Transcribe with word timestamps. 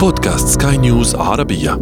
بودكاست 0.00 0.62
سكاي 0.62 0.76
نيوز 0.76 1.14
عربية. 1.14 1.72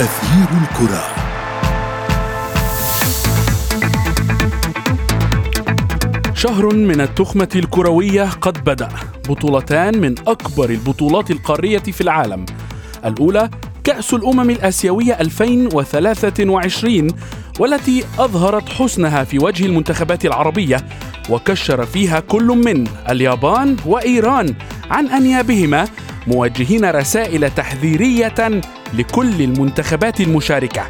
أثير 0.00 0.48
الكرة. 0.62 1.04
شهر 6.34 6.74
من 6.74 7.00
التخمة 7.00 7.48
الكروية 7.56 8.28
قد 8.40 8.64
بدأ. 8.64 8.88
بطولتان 9.28 10.00
من 10.00 10.14
أكبر 10.26 10.70
البطولات 10.70 11.30
القارية 11.30 11.78
في 11.78 12.00
العالم. 12.00 12.44
الأولى 13.04 13.50
كأس 13.84 14.14
الأمم 14.14 14.50
الآسيوية 14.50 15.20
2023 15.20 17.06
والتي 17.60 18.04
أظهرت 18.18 18.68
حسنها 18.68 19.24
في 19.24 19.38
وجه 19.38 19.66
المنتخبات 19.66 20.24
العربية 20.24 20.76
وكشر 21.28 21.86
فيها 21.86 22.20
كل 22.20 22.44
من 22.44 22.86
اليابان 23.08 23.76
وإيران 23.86 24.54
عن 24.90 25.06
أنيابهما 25.06 25.88
موجهين 26.26 26.90
رسائل 26.90 27.50
تحذيرية 27.50 28.60
لكل 28.94 29.42
المنتخبات 29.42 30.20
المشاركة. 30.20 30.82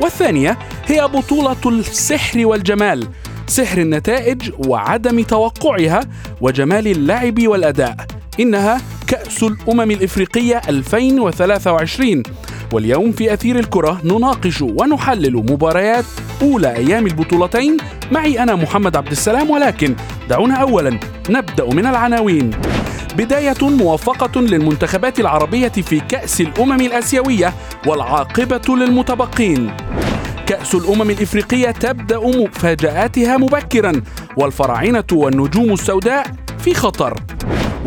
والثانية 0.00 0.58
هي 0.86 1.08
بطولة 1.08 1.56
السحر 1.66 2.46
والجمال 2.46 3.08
سحر 3.46 3.78
النتائج 3.78 4.50
وعدم 4.68 5.22
توقعها 5.22 6.00
وجمال 6.40 6.86
اللعب 6.86 7.46
والأداء. 7.46 7.96
إنها 8.40 8.80
كأس 9.06 9.42
الأمم 9.42 9.90
الإفريقية 9.90 10.60
2023 10.68 12.22
واليوم 12.72 13.12
في 13.12 13.34
أثير 13.34 13.58
الكرة 13.58 14.00
نناقش 14.04 14.62
ونحلل 14.62 15.36
مباريات 15.36 16.04
أولى 16.42 16.76
أيام 16.76 17.06
البطولتين. 17.06 17.76
معي 18.12 18.42
أنا 18.42 18.54
محمد 18.54 18.96
عبد 18.96 19.10
السلام 19.10 19.50
ولكن 19.50 19.96
دعونا 20.28 20.54
أولا 20.54 20.98
نبدأ 21.30 21.64
من 21.64 21.86
العناوين. 21.86 22.50
بداية 23.16 23.54
موفقة 23.62 24.40
للمنتخبات 24.40 25.20
العربية 25.20 25.68
في 25.68 26.00
كأس 26.00 26.40
الأمم 26.40 26.80
الآسيوية 26.80 27.52
والعاقبة 27.86 28.76
للمتبقين. 28.76 29.76
كأس 30.46 30.74
الأمم 30.74 31.10
الإفريقية 31.10 31.70
تبدأ 31.70 32.18
مفاجآتها 32.18 33.36
مبكرا 33.36 34.02
والفراعنة 34.36 35.04
والنجوم 35.12 35.72
السوداء 35.72 36.26
في 36.58 36.74
خطر. 36.74 37.14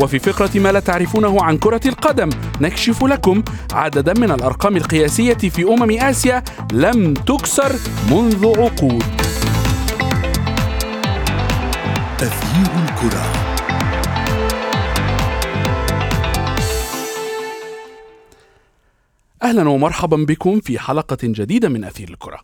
وفي 0.00 0.18
فقرة 0.18 0.58
ما 0.60 0.72
لا 0.72 0.80
تعرفونه 0.80 1.44
عن 1.44 1.58
كرة 1.58 1.80
القدم 1.86 2.30
نكشف 2.60 3.04
لكم 3.04 3.42
عددا 3.72 4.12
من 4.12 4.30
الأرقام 4.30 4.76
القياسية 4.76 5.34
في 5.34 5.64
أمم 5.64 5.90
آسيا 5.90 6.42
لم 6.72 7.14
تكسر 7.14 7.72
منذ 8.10 8.46
عقود. 8.46 9.02
أثير 12.20 12.70
الكرة. 12.84 13.46
أهلا 19.42 19.68
ومرحبا 19.68 20.16
بكم 20.16 20.60
في 20.60 20.78
حلقة 20.78 21.18
جديدة 21.22 21.68
من 21.68 21.84
أثير 21.84 22.08
الكرة. 22.08 22.40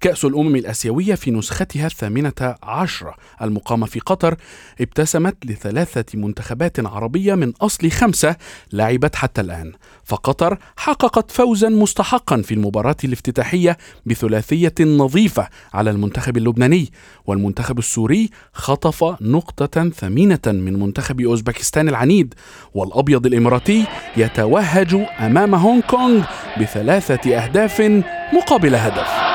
كأس 0.00 0.24
الأمم 0.24 0.56
الآسيوية 0.56 1.14
في 1.14 1.30
نسختها 1.30 1.86
الثامنة 1.86 2.54
عشرة. 2.62 3.14
المقامة 3.42 3.86
في 3.86 4.00
قطر 4.00 4.36
ابتسمت 4.80 5.36
لثلاثة 5.46 6.04
منتخبات 6.18 6.86
عربية 6.86 7.34
من 7.34 7.52
أصل 7.60 7.90
خمسة 7.90 8.36
لعبت 8.72 9.16
حتى 9.16 9.40
الآن. 9.40 9.72
فقطر 10.04 10.58
حققت 10.76 11.30
فوزا 11.30 11.68
مستحقا 11.68 12.42
في 12.42 12.54
المباراة 12.54 12.96
الافتتاحية 13.04 13.78
بثلاثية 14.06 14.74
نظيفة 14.80 15.48
على 15.74 15.90
المنتخب 15.90 16.36
اللبناني. 16.36 16.92
والمنتخب 17.26 17.78
السوري 17.78 18.30
خطف 18.52 19.04
نقطة 19.20 19.90
ثمينة 19.90 20.38
من 20.46 20.80
منتخب 20.80 21.20
أوزبكستان 21.20 21.88
العنيد. 21.88 22.34
والأبيض 22.74 23.26
الإماراتي 23.26 23.86
يتوهج 24.16 24.94
أمام 25.20 25.54
هونغ 25.54 25.80
كونغ 25.80 26.24
بثلاثة 26.60 27.36
أهداف 27.36 27.80
مقابل 28.32 28.74
هدف. 28.74 29.29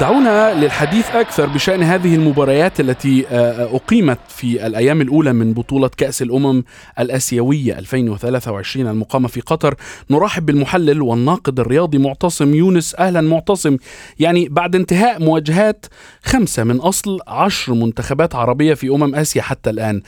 دعونا 0.00 0.54
للحديث 0.54 1.10
أكثر 1.10 1.46
بشأن 1.46 1.82
هذه 1.82 2.14
المباريات 2.14 2.80
التي 2.80 3.26
آه، 3.28 3.76
أقيمت 3.76 4.18
في 4.28 4.66
الأيام 4.66 5.00
الأولى 5.00 5.32
من 5.32 5.52
بطولة 5.54 5.88
كأس 5.88 6.22
الأمم 6.22 6.64
الآسيوية 6.98 7.78
2023 7.78 8.86
المقامة 8.86 9.28
في 9.28 9.40
قطر. 9.40 9.74
نرحب 10.10 10.46
بالمحلل 10.46 11.02
والناقد 11.02 11.60
الرياضي 11.60 11.98
معتصم 11.98 12.54
يونس. 12.54 12.94
أهلا 12.94 13.20
معتصم. 13.20 13.76
يعني 14.18 14.48
بعد 14.48 14.74
انتهاء 14.76 15.22
مواجهات 15.22 15.86
خمسة 16.22 16.64
من 16.64 16.76
أصل 16.76 17.18
عشر 17.28 17.74
منتخبات 17.74 18.34
عربية 18.34 18.74
في 18.74 18.88
أمم 18.88 19.14
آسيا 19.14 19.42
حتى 19.42 19.70
الآن 19.70 20.02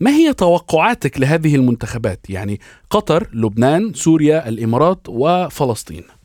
ما 0.00 0.10
هي 0.10 0.32
توقعاتك 0.32 1.20
لهذه 1.20 1.54
المنتخبات؟ 1.54 2.20
يعني 2.28 2.60
قطر 2.90 3.28
لبنان 3.32 3.94
سوريا 3.94 4.48
الإمارات 4.48 5.00
وفلسطين. 5.08 6.15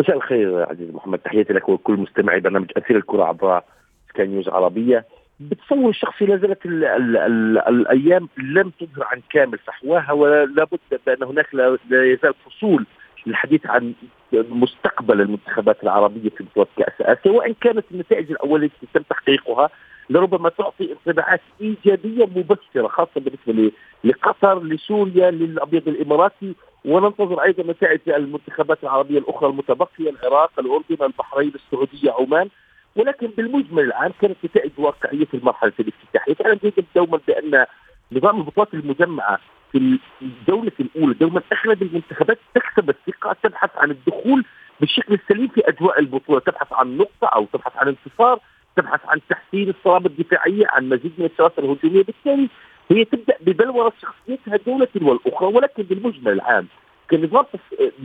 مساء 0.00 0.16
الخير 0.16 0.70
عزيزي 0.70 0.92
محمد 0.92 1.18
تحياتي 1.18 1.52
لك 1.52 1.68
ولكل 1.68 1.96
مستمعي 1.96 2.40
برنامج 2.40 2.70
أثير 2.76 2.96
الكرة 2.96 3.24
عبر 3.24 3.62
سكاي 4.08 4.26
نيوز 4.26 4.48
عربيه 4.48 5.04
بتصور 5.40 5.88
الشخصي 5.90 6.26
لا 6.26 6.36
زالت 6.36 6.66
ال 6.66 6.84
ال 6.84 7.16
ال 7.16 7.58
الأيام 7.58 8.28
لم 8.38 8.72
تظهر 8.80 9.04
عن 9.04 9.20
كامل 9.30 9.58
فحواها 9.58 10.12
ولا 10.12 10.64
بد 10.64 11.00
بأن 11.06 11.22
هناك 11.22 11.54
لا 11.54 11.78
يزال 11.90 12.34
فصول 12.46 12.86
للحديث 13.26 13.66
عن 13.66 13.92
مستقبل 14.32 15.20
المنتخبات 15.20 15.82
العربية 15.82 16.30
في 16.30 16.44
بطولة 16.44 16.66
كأس 16.76 17.00
آسيا 17.00 17.30
وإن 17.32 17.54
كانت 17.60 17.84
النتائج 17.90 18.30
الأولية 18.30 18.70
تم 18.94 19.02
تحقيقها 19.02 19.70
لربما 20.10 20.48
تعطي 20.48 20.92
انطباعات 20.92 21.40
إيجابية 21.60 22.26
مبشرة 22.26 22.88
خاصة 22.88 23.10
بالنسبة 23.16 23.72
لقطر 24.04 24.62
لسوريا 24.62 25.30
للأبيض 25.30 25.88
الإماراتي. 25.88 26.54
وننتظر 26.84 27.42
أيضا 27.42 27.62
نتائج 27.72 28.00
المنتخبات 28.08 28.78
العربية 28.82 29.18
الأخرى 29.18 29.48
المتبقية 29.50 30.10
العراق 30.10 30.50
الأردن 30.58 31.04
البحرين 31.04 31.52
السعودية 31.54 32.10
عمان. 32.10 32.48
ولكن 32.96 33.26
بالمجمل 33.26 33.84
العام 33.84 34.12
كانت 34.20 34.36
نتائج 34.44 34.70
واقعية 34.78 35.24
في 35.24 35.36
المرحلة 35.36 35.72
الافتتاحية. 35.80 36.34
فانا 36.34 36.54
جيد 36.54 36.84
دوما 36.96 37.20
بأن 37.28 37.66
نظام 38.12 38.38
البطولات 38.38 38.74
المجمعة 38.74 39.38
في 39.72 39.98
الجوله 40.22 40.72
الأولى 40.80 41.14
دوما 41.14 41.42
أغلب 41.52 41.82
المنتخبات 41.82 42.38
تكسب 42.54 42.90
الثقة 42.90 43.36
تبحث 43.42 43.70
عن 43.76 43.90
الدخول 43.90 44.44
بالشكل 44.80 45.14
السليم 45.14 45.48
في 45.48 45.68
أجواء 45.68 46.00
البطولة 46.00 46.40
تبحث 46.40 46.72
عن 46.72 46.96
نقطة 46.96 47.26
أو 47.26 47.46
تبحث 47.52 47.72
عن 47.76 47.88
انتصار. 47.88 48.40
تبحث 48.76 49.00
عن 49.06 49.20
تحسين 49.28 49.68
الصلابه 49.68 50.06
الدفاعية 50.06 50.66
عن 50.68 50.88
مزيد 50.88 51.12
من 51.18 51.26
الشراسه 51.26 51.54
الهجوميه 51.58 52.02
بالتالي 52.02 52.48
هي 52.90 53.04
تبدأ 53.04 53.36
ببلوره 53.40 53.92
شخصيتها 54.02 54.56
دولة 54.66 54.88
والأخرى 55.02 55.48
ولكن 55.48 55.82
بالمجمل 55.82 56.32
العام 56.32 56.66
كنظام 57.10 57.44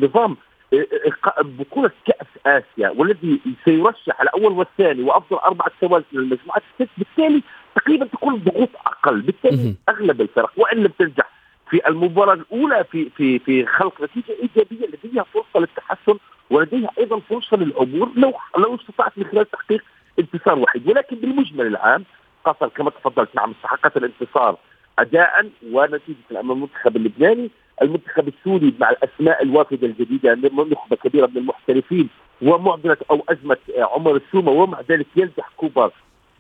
نظام 0.01 0.37
آه، 0.73 0.87
آه، 1.37 1.41
بطولة 1.41 1.91
كأس 2.05 2.27
آسيا 2.45 2.89
والذي 2.89 3.39
سيرشح 3.65 4.21
الأول 4.21 4.51
والثاني 4.51 5.03
وأفضل 5.03 5.37
أربعة 5.37 5.71
ثوالث 5.81 6.05
من 6.11 6.19
المجموعات 6.19 6.63
الست 6.79 6.91
بالتالي 6.97 7.43
تقريبا 7.75 8.05
تكون 8.05 8.33
الضغوط 8.33 8.69
أقل. 8.85 9.21
بالتالي 9.21 9.75
أغلب 9.89 10.21
الفرق 10.21 10.51
وإن 10.57 10.77
لم 10.77 10.91
تنجح 10.99 11.29
في 11.69 11.87
المباراة 11.87 12.33
الأولى 12.33 12.85
في 12.91 13.09
في 13.09 13.39
في 13.39 13.65
خلق 13.65 14.01
نتيجة 14.01 14.35
إيجابية 14.41 14.87
لديها 14.87 15.23
فرصة 15.23 15.59
للتحسن 15.59 16.17
ولديها 16.49 16.89
أيضا 16.97 17.19
فرصة 17.19 17.57
للعبور 17.57 18.09
لو 18.15 18.33
لو 18.57 18.75
استطاعت 18.75 19.11
من 19.17 19.25
خلال 19.25 19.51
تحقيق 19.51 19.83
انتصار 20.19 20.59
وحيد. 20.59 20.87
ولكن 20.89 21.15
بالمجمل 21.15 21.67
العام 21.67 22.03
قطر 22.45 22.67
كما 22.67 22.89
تفضلت 22.89 23.35
نعم 23.35 23.51
استحقت 23.51 23.97
الانتصار 23.97 24.57
اداء 24.99 25.49
ونتيجة 25.71 26.15
امام 26.31 26.51
المنتخب 26.51 26.95
اللبناني، 26.95 27.51
المنتخب 27.81 28.27
السوري 28.27 28.73
مع 28.79 28.89
الأسماء 28.89 29.43
الوافده 29.43 29.87
الجديدة 29.87 30.33
نخبة 30.33 30.95
كبيرة 30.95 31.27
من 31.27 31.37
المحترفين 31.37 32.09
ومعضلة 32.41 32.97
أو 33.11 33.23
أزمة 33.29 33.57
عمر 33.77 34.15
السومة 34.15 34.51
ومع 34.51 34.81
ذلك 34.89 35.07
ينجح 35.15 35.49
كوبر 35.57 35.91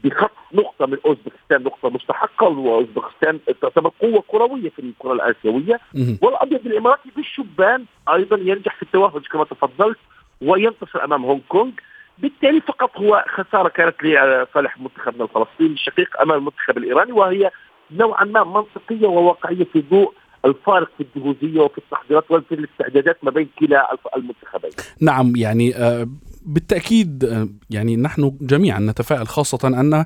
بخطف 0.03 0.53
نقطة 0.53 0.85
من 0.85 0.97
أوزبكستان 1.05 1.63
نقطة 1.63 1.89
مستحقة 1.89 2.47
وأوزبكستان 2.47 3.39
تعتبر 3.61 3.91
قوة 4.01 4.23
كروية 4.27 4.69
في 4.69 4.79
الكرة 4.79 5.13
الآسيوية. 5.13 5.79
والأبيض 6.21 6.65
الإماراتي 6.65 7.09
بالشبان 7.15 7.85
أيضا 8.13 8.37
ينجح 8.37 8.75
في 8.75 8.83
التوهج 8.83 9.27
كما 9.27 9.43
تفضلت 9.43 9.97
وينتصر 10.41 11.03
أمام 11.03 11.25
هونغ 11.25 11.39
كونغ. 11.49 11.71
بالتالي 12.17 12.61
فقط 12.61 12.97
هو 12.97 13.25
خسارة 13.27 13.69
كانت 13.69 14.03
لصالح 14.03 14.77
منتخبنا 14.79 15.23
الفلسطيني 15.23 15.73
الشقيق 15.73 16.21
أمام 16.21 16.37
المنتخب 16.37 16.77
الإيراني 16.77 17.11
وهي 17.11 17.51
نوعا 17.91 18.23
ما 18.23 18.43
منطقية 18.43 19.07
وواقعية 19.07 19.63
في 19.63 19.81
ضوء 19.81 20.13
الفارق 20.45 20.89
في 20.97 21.05
الجهوزية 21.15 21.59
وفي 21.59 21.77
التحضيرات 21.77 22.31
وفي 22.31 22.55
الاستعدادات 22.55 23.17
ما 23.23 23.31
بين 23.31 23.49
كلا 23.59 23.97
المنتخبين. 24.15 24.71
نعم 25.01 25.35
يعني 25.35 25.75
آه، 25.75 26.07
بالتأكيد 26.45 27.23
آه، 27.23 27.47
يعني 27.69 27.95
نحن 27.95 28.37
جميعا 28.41 28.79
نتفائل 28.79 29.27
خاصة 29.27 29.67
أن 29.67 30.05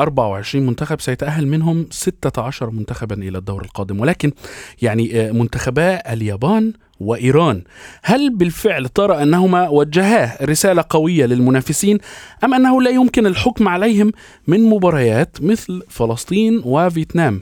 24 0.00 0.66
منتخب 0.66 1.00
سيتأهل 1.00 1.46
منهم 1.46 1.86
16 1.90 2.70
منتخبا 2.70 3.14
إلى 3.14 3.38
الدور 3.38 3.62
القادم 3.62 4.00
ولكن 4.00 4.32
يعني 4.82 5.20
آه، 5.20 5.32
منتخبا 5.32 6.12
اليابان 6.12 6.72
وإيران 7.00 7.62
هل 8.02 8.36
بالفعل 8.36 8.88
ترى 8.88 9.22
أنهما 9.22 9.68
وجها 9.68 10.44
رسالة 10.44 10.84
قوية 10.90 11.26
للمنافسين 11.26 11.98
أم 12.44 12.54
أنه 12.54 12.82
لا 12.82 12.90
يمكن 12.90 13.26
الحكم 13.26 13.68
عليهم 13.68 14.12
من 14.46 14.64
مباريات 14.64 15.42
مثل 15.42 15.82
فلسطين 15.88 16.62
وفيتنام 16.64 17.40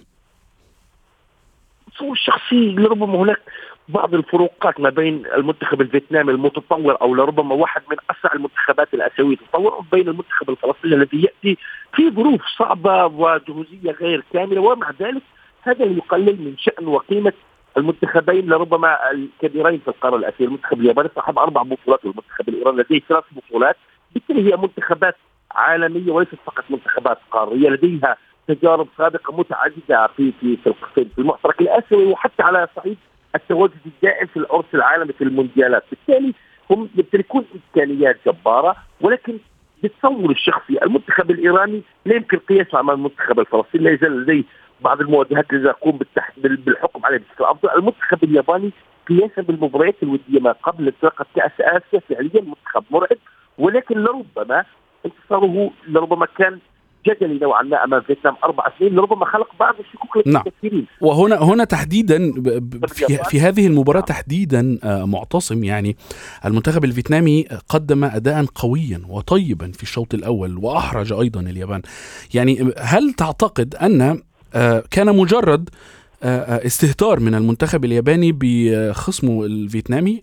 تصور 1.96 2.12
الشخصي 2.12 2.74
لربما 2.74 3.18
هناك 3.18 3.40
بعض 3.88 4.14
الفروقات 4.14 4.80
ما 4.80 4.90
بين 4.90 5.26
المنتخب 5.26 5.80
الفيتنامي 5.80 6.32
المتطور 6.32 7.00
أو 7.00 7.14
لربما 7.14 7.54
واحد 7.54 7.82
من 7.90 7.96
أسرع 8.10 8.32
المنتخبات 8.32 8.94
الآسيوية 8.94 9.36
تطورا 9.36 9.84
بين 9.92 10.08
المنتخب 10.08 10.50
الفلسطيني 10.50 10.94
الذي 10.94 11.22
يأتي 11.22 11.58
في 11.92 12.10
ظروف 12.10 12.42
صعبة 12.58 13.06
وجهوزية 13.06 13.90
غير 13.90 14.24
كاملة 14.32 14.60
ومع 14.60 14.90
ذلك 15.00 15.22
هذا 15.62 15.84
يقلل 15.84 16.40
من 16.40 16.54
شأن 16.58 16.86
وقيمة 16.86 17.32
المنتخبين 17.76 18.46
لربما 18.46 19.10
الكبيرين 19.10 19.78
في 19.78 19.88
القارة 19.88 20.16
الآسيوية، 20.16 20.48
المنتخب 20.48 20.80
الياباني 20.80 21.08
صاحب 21.16 21.38
أربع 21.38 21.62
بطولات 21.62 22.04
والمنتخب 22.04 22.48
الإيراني 22.48 22.82
لديه 22.82 23.00
ثلاث 23.08 23.24
بطولات، 23.32 23.76
بالتالي 24.14 24.52
هي 24.52 24.56
منتخبات 24.56 25.16
عالمية 25.50 26.12
وليست 26.12 26.34
فقط 26.46 26.64
منتخبات 26.70 27.18
قارية 27.30 27.68
لديها 27.68 28.16
تجارب 28.48 28.88
سابقة 28.98 29.36
متعددة 29.36 30.06
في 30.16 30.32
في 30.40 30.56
في 30.94 31.18
المحترك 31.18 31.60
الآسيوي 31.60 32.06
وحتى 32.06 32.42
على 32.42 32.68
صعيد 32.76 32.96
التواجد 33.34 33.80
الدائم 33.86 34.26
في 34.26 34.36
العرس 34.36 34.64
العالمي 34.74 35.12
في 35.12 35.24
المونديالات، 35.24 35.84
بالتالي 35.90 36.34
هم 36.70 36.88
يمتلكون 36.94 37.44
إمكانيات 37.54 38.16
جبارة 38.26 38.76
ولكن 39.00 39.38
بالتصور 39.82 40.30
الشخصي 40.30 40.82
المنتخب 40.82 41.30
الإيراني 41.30 41.82
لا 42.04 42.14
يمكن 42.14 42.38
قياسه 42.38 42.80
أمام 42.80 42.96
المنتخب 42.96 43.40
الفلسطيني 43.40 43.84
لا 43.84 43.90
يزال 43.90 44.22
لديه 44.22 44.42
بعض 44.80 45.00
المواجهات 45.00 45.52
التي 45.52 45.66
يقوم 45.68 45.98
بالحكم 46.36 47.06
عليها 47.06 47.18
بشكل 47.18 47.44
افضل، 47.44 47.70
المنتخب 47.70 48.24
الياباني 48.24 48.70
قياسا 49.08 49.42
بالمباريات 49.42 50.02
الودية 50.02 50.40
ما 50.40 50.52
قبل 50.52 50.86
انطلاقه 50.86 51.26
كأس 51.36 51.52
آسيا 51.60 52.00
فعليا 52.08 52.40
منتخب 52.42 52.84
مرعب 52.90 53.16
ولكن 53.58 53.98
لربما 53.98 54.64
انتصاره 55.06 55.70
لربما 55.88 56.26
كان 56.38 56.58
جدلي 57.06 57.38
نوعا 57.38 57.62
ما 57.62 57.84
أمام 57.84 58.00
فيتنام. 58.00 58.36
أربع 58.44 58.64
سنين 58.78 58.94
لربما 58.94 59.26
خلق 59.26 59.48
بعض 59.60 59.74
الشكوك 59.80 60.16
لدى 60.16 60.30
نعم. 60.30 60.42
الكثيرين 60.46 60.86
وهنا 61.00 61.42
هنا 61.42 61.64
تحديدا 61.64 62.32
في, 62.88 63.18
في 63.24 63.40
هذه 63.40 63.66
المباراة 63.66 64.00
نعم. 64.00 64.06
تحديدا 64.06 64.78
آه، 64.84 65.04
معتصم 65.04 65.64
يعني 65.64 65.96
المنتخب 66.44 66.84
الفيتنامي 66.84 67.44
قدم 67.68 68.04
اداء 68.04 68.44
قويا 68.54 69.00
وطيبا 69.08 69.72
في 69.72 69.82
الشوط 69.82 70.14
الأول 70.14 70.58
وأحرج 70.58 71.12
أيضا 71.12 71.40
اليابان. 71.40 71.82
يعني 72.34 72.72
هل 72.78 73.12
تعتقد 73.12 73.74
أن 73.74 74.20
آه، 74.54 74.82
كان 74.90 75.16
مجرد 75.16 75.70
آه، 76.22 76.66
استهتار 76.66 77.20
من 77.20 77.34
المنتخب 77.34 77.84
الياباني 77.84 78.32
بخصمه 78.40 79.44
الفيتنامي؟ 79.44 80.22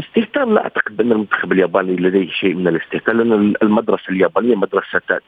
استهتار 0.00 0.44
لا 0.44 0.62
أعتقد 0.62 0.96
بان 0.96 1.12
المنتخب 1.12 1.52
الياباني 1.52 1.96
لديه 1.96 2.30
شيء 2.30 2.54
من 2.54 2.68
الاستهتار 2.68 3.14
لأن 3.14 3.54
المدرسة 3.62 4.10
اليابانية 4.10 4.54
مدرسة 4.56 5.20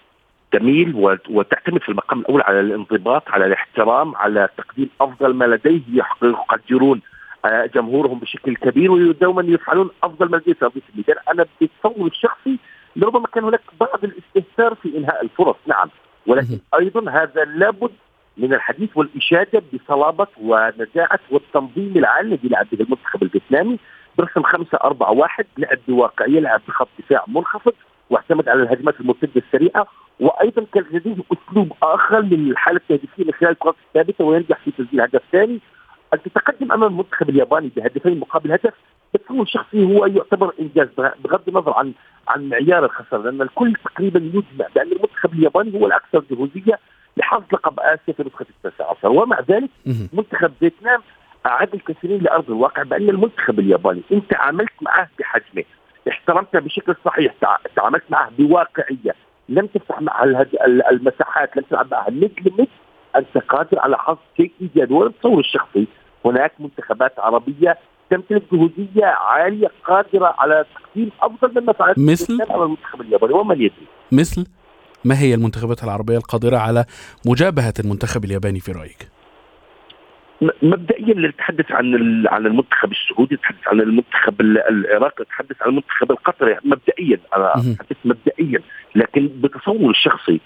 تميل 0.52 1.18
وتعتمد 1.30 1.82
في 1.82 1.88
المقام 1.88 2.20
الأول 2.20 2.42
على 2.42 2.60
الانضباط 2.60 3.28
على 3.28 3.46
الاحترام 3.46 4.16
على 4.16 4.48
تقديم 4.56 4.88
أفضل 5.00 5.34
ما 5.34 5.44
لديه 5.44 5.80
يقدرون 6.22 7.00
آه، 7.44 7.66
جمهورهم 7.66 8.18
بشكل 8.18 8.56
كبير 8.56 8.92
ودوما 8.92 9.42
يفعلون 9.42 9.90
أفضل 10.02 10.30
ما 10.30 10.36
لديه. 10.36 10.52
في 10.52 10.80
الميدان 10.92 11.16
أنا 11.32 11.46
بتصور 11.60 12.06
الشخصي 12.06 12.58
لربما 12.96 13.26
كان 13.26 13.44
هناك 13.44 13.60
بعض 13.80 14.04
الاستهتار 14.04 14.74
في 14.74 14.98
إنهاء 14.98 15.24
الفرص 15.24 15.56
نعم. 15.66 15.88
ولكن 16.26 16.58
أيضا 16.80 17.10
هذا 17.10 17.44
لابد 17.44 17.90
من 18.36 18.54
الحديث 18.54 18.90
والإشادة 18.94 19.62
بصلابة 19.72 20.26
ونجاعه 20.40 21.20
والتنظيم 21.30 21.92
العالي 21.96 22.28
الذي 22.34 22.48
لعب 22.48 22.66
به 22.72 22.84
المنتخب 22.84 23.22
الفيتنامي. 23.22 23.78
برسم 24.20 24.42
5 24.42 24.78
4 24.84 25.10
1 25.12 25.46
لعب 25.58 25.78
بواقعيه 25.88 26.40
لعب 26.40 26.60
بخط 26.68 26.88
دفاع 26.98 27.24
منخفض 27.28 27.72
واعتمد 28.10 28.48
على 28.48 28.62
الهجمات 28.62 29.00
المرتدة 29.00 29.30
السريعة 29.36 29.86
وأيضا 30.20 30.66
كان 30.74 30.84
لديه 30.90 31.16
أسلوب 31.32 31.72
آخر 31.82 32.22
من 32.22 32.50
الحالة 32.50 32.76
التهديفية 32.76 33.24
من 33.24 33.32
خلال 33.32 33.50
الكرات 33.50 33.74
الثابتة 33.88 34.24
وينجح 34.24 34.58
في 34.64 34.70
تسجيل 34.70 35.00
هدف 35.00 35.22
ثاني 35.32 35.60
أن 36.14 36.22
تتقدم 36.22 36.72
أمام 36.72 36.90
المنتخب 36.90 37.30
الياباني 37.30 37.70
بهدفين 37.76 38.20
مقابل 38.20 38.52
هدف 38.52 38.74
بتصور 39.14 39.46
شخصي 39.46 39.84
هو 39.84 40.06
يعتبر 40.06 40.52
إنجاز 40.60 40.88
بغض 40.98 41.48
النظر 41.48 41.72
عن 41.72 41.92
عن 42.28 42.48
معيار 42.48 42.84
الخسارة 42.84 43.22
لأن 43.22 43.42
الكل 43.42 43.74
تقريبا 43.84 44.18
يجمع 44.18 44.66
بأن 44.74 44.92
المنتخب 44.92 45.32
الياباني 45.32 45.80
هو 45.80 45.86
الأكثر 45.86 46.22
جهوزية 46.30 46.78
لحظ 47.16 47.42
لقب 47.52 47.80
آسيا 47.80 48.14
في 48.14 48.22
نسخة 48.22 48.46
التاسع 48.50 48.90
عشر. 48.90 49.08
ومع 49.08 49.40
ذلك 49.48 49.70
منتخب 50.12 50.52
فيتنام 50.60 51.00
اعاد 51.46 51.74
الكثيرين 51.74 52.22
لأرض 52.22 52.50
الواقع 52.50 52.82
بأن 52.82 53.08
المنتخب 53.08 53.58
الياباني 53.58 54.02
إن 54.12 54.26
تعاملت 54.28 54.72
معه 54.82 55.08
بحجمه 55.18 55.64
احترمته 56.08 56.58
بشكل 56.58 56.94
صحيح 57.04 57.34
تعاملت 57.76 58.04
معه 58.10 58.30
بواقعية 58.38 59.14
لم 59.48 59.66
تفتح 59.66 60.00
معه 60.00 60.24
المساحات 60.90 61.56
لم 61.56 61.62
تلعب 61.70 61.90
معه 61.90 62.10
مثل 62.10 62.52
مثل 62.58 62.68
أنت 63.16 63.44
قادر 63.48 63.78
على 63.78 63.98
حظ 63.98 64.16
شيء 64.36 64.52
ايجابي 64.60 64.94
وأنا 64.94 65.10
بتصور 65.10 65.40
الشخصي. 65.40 65.86
هناك 66.24 66.52
منتخبات 66.58 67.18
عربية 67.18 67.78
تمتلك 68.10 68.42
جهودية 68.52 69.04
عالية 69.04 69.70
قادرة 69.84 70.34
على 70.38 70.64
تقديم 70.74 71.10
أفضل 71.22 71.62
مما 71.62 71.72
فعلت 71.72 71.98
مثل؟ 71.98 72.38
المنتخب 72.50 73.00
الياباني 73.00 73.32
ومن 73.32 73.56
يدري. 73.56 73.86
مثل؟ 74.12 74.46
ما 75.04 75.18
هي 75.18 75.34
المنتخبات 75.34 75.84
العربية 75.84 76.16
القادرة 76.16 76.56
على 76.56 76.84
مجابهة 77.26 77.74
المنتخب 77.80 78.24
الياباني 78.24 78.60
في 78.60 78.72
رأيك؟ 78.72 79.08
مبدئيا 80.62 81.14
نتحدث 81.28 81.72
عن 81.72 82.24
عن 82.26 82.46
المنتخب 82.46 82.92
السعودي 82.92 83.34
نتحدث 83.34 83.68
عن 83.68 83.80
المنتخب 83.80 84.40
العراقي 84.40 85.24
نتحدث 85.24 85.62
عن 85.62 85.68
المنتخب 85.68 86.10
القطري 86.10 86.56
مبدئيا. 86.64 87.20
أنا 87.36 87.52
أتحدث 87.52 87.96
مبدئيا. 88.04 88.60
لكن 88.94 89.30
بتصور 89.34 89.90
الشخصي 89.90 90.40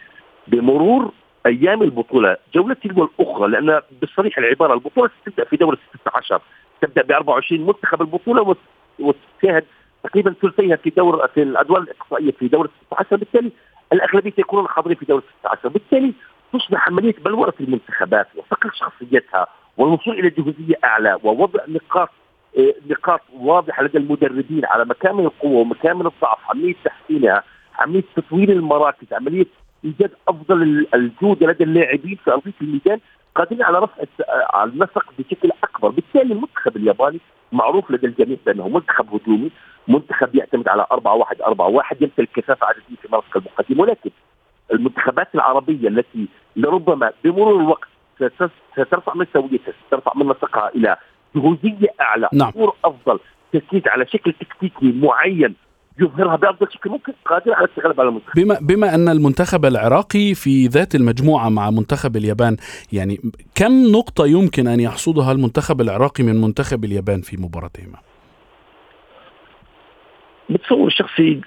بمرور 0.49 1.12
أيام 1.46 1.82
البطولة 1.82 2.37
جولة 2.55 2.75
تلو 2.75 3.05
الأخرى 3.05 3.49
لأن 3.49 3.81
بصريح 4.02 4.38
العبارة 4.38 4.75
البطولة 4.75 5.11
تبدا 5.26 5.44
في 5.44 5.56
دوره 5.56 5.79
16 6.00 6.41
تبدأ 6.81 7.02
ب 7.02 7.12
24 7.12 7.67
منتخب 7.67 8.02
البطولة 8.02 8.56
وتشاهد 8.99 9.64
تقريبا 10.05 10.35
ثلثيها 10.43 10.76
في 10.76 10.91
دور 10.91 11.29
في 11.35 11.43
الأدوار 11.43 11.81
الإقصائية 11.81 12.32
في 12.32 12.49
دوره 12.49 12.69
16 12.87 13.17
بالتالي 13.17 13.50
الأغلبية 13.93 14.32
يكونون 14.38 14.69
حاضرين 14.69 14.96
في 14.96 15.05
دوره 15.05 15.23
16 15.41 15.69
بالتالي 15.69 16.12
تصبح 16.52 16.88
عملية 16.88 17.14
بلورة 17.25 17.55
المنتخبات 17.61 18.26
وصقل 18.37 18.70
شخصيتها 18.75 19.46
والوصول 19.76 20.19
إلى 20.19 20.31
جهوزيه 20.31 20.74
أعلى 20.84 21.19
ووضع 21.22 21.60
نقاط 21.69 22.08
آه، 22.58 22.74
نقاط 22.90 23.20
واضحة 23.32 23.82
لدى 23.82 23.98
المدربين 23.98 24.64
على 24.64 24.84
مكامن 24.84 25.24
القوة 25.24 25.60
ومكامن 25.60 26.06
الضعف 26.06 26.38
عملية 26.50 26.74
تحسينها 26.84 27.43
عملية 27.78 28.04
تطوير 28.16 28.52
المراكز 28.52 29.12
عملية 29.12 29.46
إيجاد 29.84 30.10
أفضل 30.28 30.86
الجودة 30.94 31.46
لدى 31.46 31.64
اللاعبين 31.64 32.19
في 32.24 32.31
ارضيه 32.32 32.52
الميدان 32.62 33.00
قادرين 33.34 33.62
على 33.62 33.78
رفع 33.78 34.04
على 34.31 34.70
النسق 34.70 35.12
بشكل 35.19 35.50
أكبر، 35.64 35.88
بالتالي 35.88 36.32
المنتخب 36.32 36.76
الياباني 36.76 37.20
معروف 37.52 37.90
لدى 37.90 38.06
الجميع 38.06 38.36
بأنه 38.46 38.69
منتخب 38.69 39.14
هجومي، 39.14 39.50
منتخب 39.88 40.34
يعتمد 40.34 40.69
على 40.69 40.86
4 40.93 41.14
1 41.14 41.43
4 41.43 41.69
1 41.69 42.02
يمتلك 42.02 42.28
كثافة 42.34 42.66
عددية 42.66 42.96
في 43.02 43.08
مناطق 43.08 43.36
المقدمه 43.36 43.82
ولكن 43.82 44.10
المنتخبات 44.72 45.28
العربية 45.34 45.88
التي 45.88 46.28
لربما 46.56 47.12
بمرور 47.24 47.60
الوقت 47.60 47.88
سترفع 48.72 49.14
من 49.14 49.26
سويتها 49.32 49.74
سترفع 49.86 50.12
من 50.16 50.28
نسقها 50.28 50.68
إلى 50.74 50.96
جهوزيه 51.36 51.88
أعلى 52.00 52.28
نعم. 52.32 52.52
أفضل 52.84 53.18
تركيز 53.52 53.82
على 53.86 54.06
شكل 54.06 54.32
تكتيكي 54.32 54.92
معين 54.92 55.54
يظهرها 55.98 56.36
بأفضل 56.36 56.72
شكل 56.72 56.90
ممكن 56.90 57.12
قادر 57.24 57.54
على 57.54 57.64
التغلب 57.64 58.00
على 58.00 58.08
المنتخب 58.08 58.34
بما 58.36 58.58
بما 58.60 58.94
أن 58.94 59.08
المنتخب 59.08 59.64
العراقي 59.64 60.34
في 60.34 60.66
ذات 60.66 60.94
المجموعة 60.94 61.48
مع 61.48 61.70
منتخب 61.70 62.16
اليابان 62.16 62.56
يعني 62.92 63.20
كم 63.54 63.72
نقطة 63.92 64.26
يمكن 64.26 64.66
أن 64.66 64.80
يحصدها 64.80 65.32
المنتخب 65.32 65.80
العراقي 65.80 66.24
من 66.24 66.40
منتخب 66.40 66.84
اليابان 66.84 67.20
في 67.20 67.36
مباراتهما؟ 67.36 67.98
بتصور 70.50 70.90
شخصي 70.90 71.40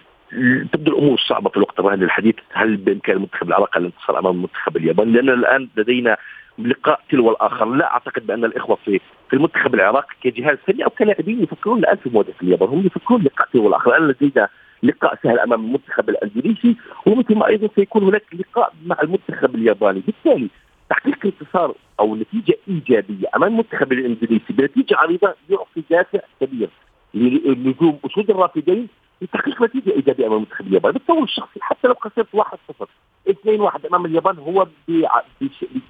تبدو 0.73 0.91
الأمور 0.91 1.17
صعبة 1.29 1.49
في 1.49 1.57
الوقت 1.57 1.79
الراهن 1.79 1.99
للحديث 1.99 2.35
هل 2.53 2.77
بإمكان 2.77 3.15
المنتخب 3.15 3.47
العراقي 3.47 3.79
الانتصار 3.79 4.19
أمام 4.19 4.35
المنتخب 4.35 4.77
الياباني 4.77 5.11
لأن 5.11 5.29
الآن 5.29 5.69
لدينا 5.77 6.17
لقاء 6.59 6.99
تلو 7.09 7.31
الآخر. 7.31 7.65
لا 7.65 7.93
أعتقد 7.93 8.27
بأن 8.27 8.45
الإخوة 8.45 8.75
في 8.85 8.99
في 9.29 9.35
المنتخب 9.35 9.75
العراقي 9.75 10.15
كجهاز 10.21 10.57
فني 10.57 10.85
أو 10.85 10.89
كلاعبين 10.89 11.43
يفكرون 11.43 11.79
الان 11.79 11.97
في 11.97 12.09
مواجهه 12.09 12.33
اليابان. 12.43 12.69
هم 12.69 12.85
يفكرون 12.85 13.21
لقاء 13.21 13.47
تلو 13.53 13.67
الآخر. 13.67 13.95
الآن 13.95 14.07
لدينا 14.07 14.47
لقاء 14.83 15.19
سهل 15.23 15.39
أمام 15.39 15.65
المنتخب 15.65 16.09
الأندونيسي 16.09 16.75
ومثل 17.05 17.35
ما 17.35 17.47
أيضا 17.47 17.69
سيكون 17.75 18.03
هناك 18.03 18.23
لقاء 18.33 18.73
مع 18.85 18.97
المنتخب 19.03 19.55
الياباني. 19.55 19.99
بالتالي 19.99 20.47
تحقيق 20.89 21.25
انتصار 21.25 21.75
أو 21.99 22.15
نتيجة 22.15 22.57
إيجابية 22.67 23.27
أمام 23.35 23.51
المنتخب 23.51 23.91
الإندونيسي 23.91 24.53
بنتيجة 24.53 24.97
عريضة 24.97 25.33
يعطي 25.49 25.83
دافع 25.89 26.19
كبير 26.41 26.69
لنجوم 27.13 27.99
أسود 28.05 28.29
الرافدين 28.29 28.87
لتحقيق 29.21 29.61
نتيجة 29.61 29.91
إيجابية 29.91 30.27
أمام 30.27 30.35
المنتخب 30.35 30.67
الياباني. 30.67 30.93
بالتطور 30.93 31.23
الشخصي 31.23 31.59
حتى 31.61 31.87
لو 31.87 31.93
خسرت 31.93 32.27
1-0 32.35 32.85
2 33.29 33.59
1 33.61 33.85
أمام 33.85 34.05
اليابان 34.05 34.37
هو 34.37 34.67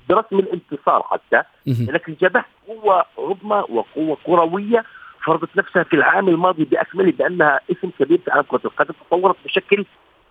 برسم 0.09 0.39
الانتصار 0.39 1.03
حتى 1.03 1.43
لكن 1.67 2.15
جابت 2.21 2.45
قوة 2.67 3.05
عظمى 3.17 3.63
وقوة 3.69 4.17
كروية 4.23 4.83
فرضت 5.25 5.57
نفسها 5.57 5.83
في 5.83 5.93
العام 5.93 6.29
الماضي 6.29 6.63
بأكمله 6.63 7.11
بأنها 7.11 7.59
اسم 7.71 7.89
كبير 7.99 8.17
في 8.17 8.31
عالم 8.31 8.43
كرة 8.43 8.61
القدم 8.65 8.93
تطورت 9.07 9.35
بشكل 9.45 9.85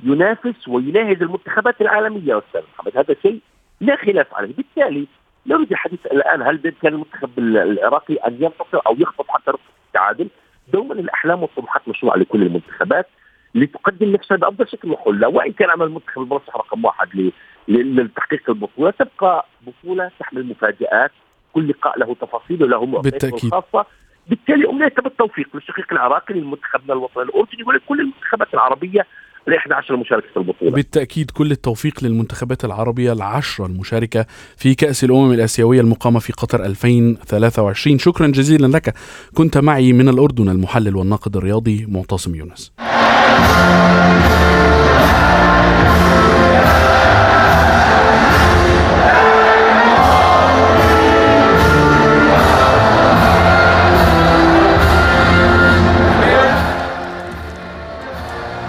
ينافس 0.04 0.68
ويناهز 0.68 1.22
المنتخبات 1.22 1.80
العالمية. 1.80 2.38
أستاذ 2.38 2.60
محمد 2.74 2.98
هذا 2.98 3.16
شيء 3.22 3.40
لا 3.80 3.96
خلاف 3.96 4.34
عليه. 4.34 4.54
بالتالي 4.54 5.06
نريد 5.46 5.70
الحديث 5.70 6.06
الآن 6.06 6.42
هل 6.42 6.56
بإمكان 6.56 6.92
المنتخب 6.92 7.38
العراقي 7.38 8.14
أن 8.14 8.34
ينتصر 8.40 8.80
أو 8.86 8.96
يخطف 8.98 9.28
حتى 9.28 9.52
التعادل؟ 9.86 10.28
دوما 10.72 10.94
الأحلام 10.94 11.42
والطموحات 11.42 11.88
مشروعة 11.88 12.16
لكل 12.16 12.42
المنتخبات 12.42 13.06
لتقدم 13.54 14.12
نفسها 14.12 14.36
بأفضل 14.36 14.68
شكل. 14.68 14.90
وحله 14.90 15.28
وإن 15.28 15.52
كان 15.52 15.70
عمل 15.70 15.86
المنتخب 15.86 16.22
المرشح 16.22 16.56
رقم 16.56 16.84
واحد 16.84 17.32
لتحقيق 17.68 18.42
البطولة. 18.48 18.90
تبقى 18.90 19.46
بطولة 19.66 20.10
تحمل 20.20 20.46
مفاجآت. 20.46 21.10
كل 21.52 21.68
لقاء 21.68 21.98
له 21.98 22.16
تفاصيله 22.20 22.66
له 22.66 22.86
معطياته 22.86 23.28
الخاصه 23.28 23.86
بالتالي 24.28 24.68
امنيتنا 24.70 25.04
بالتوفيق 25.04 25.48
للشقيق 25.54 25.86
العراقي 25.92 26.34
لمنتخبنا 26.34 26.92
الوطني 26.92 27.22
الأردني 27.22 27.62
ولكل 27.66 28.00
المنتخبات 28.00 28.54
العربية 28.54 29.06
ال 29.48 29.54
11 29.54 29.94
المشاركه 29.94 30.26
في 30.28 30.36
البطولة. 30.36 30.70
بالتأكيد 30.70 31.30
كل 31.30 31.50
التوفيق 31.50 32.04
للمنتخبات 32.04 32.64
العربية 32.64 33.12
العشره 33.12 33.66
المشاركة 33.66 34.26
في 34.56 34.74
كأس 34.74 35.04
الأمم 35.04 35.32
الآسيوية 35.32 35.80
المقامة 35.80 36.18
في 36.18 36.32
قطر 36.32 36.64
2023 36.64 37.98
شكرا 37.98 38.26
جزيلا 38.26 38.66
لك. 38.66 38.94
كنت 39.34 39.58
معي 39.58 39.92
من 39.92 40.08
الأردن 40.08 40.48
المحلل 40.48 40.96
والناقد 40.96 41.36
الرياضي 41.36 41.86
معتصم 41.88 42.34
يونس. 42.34 42.72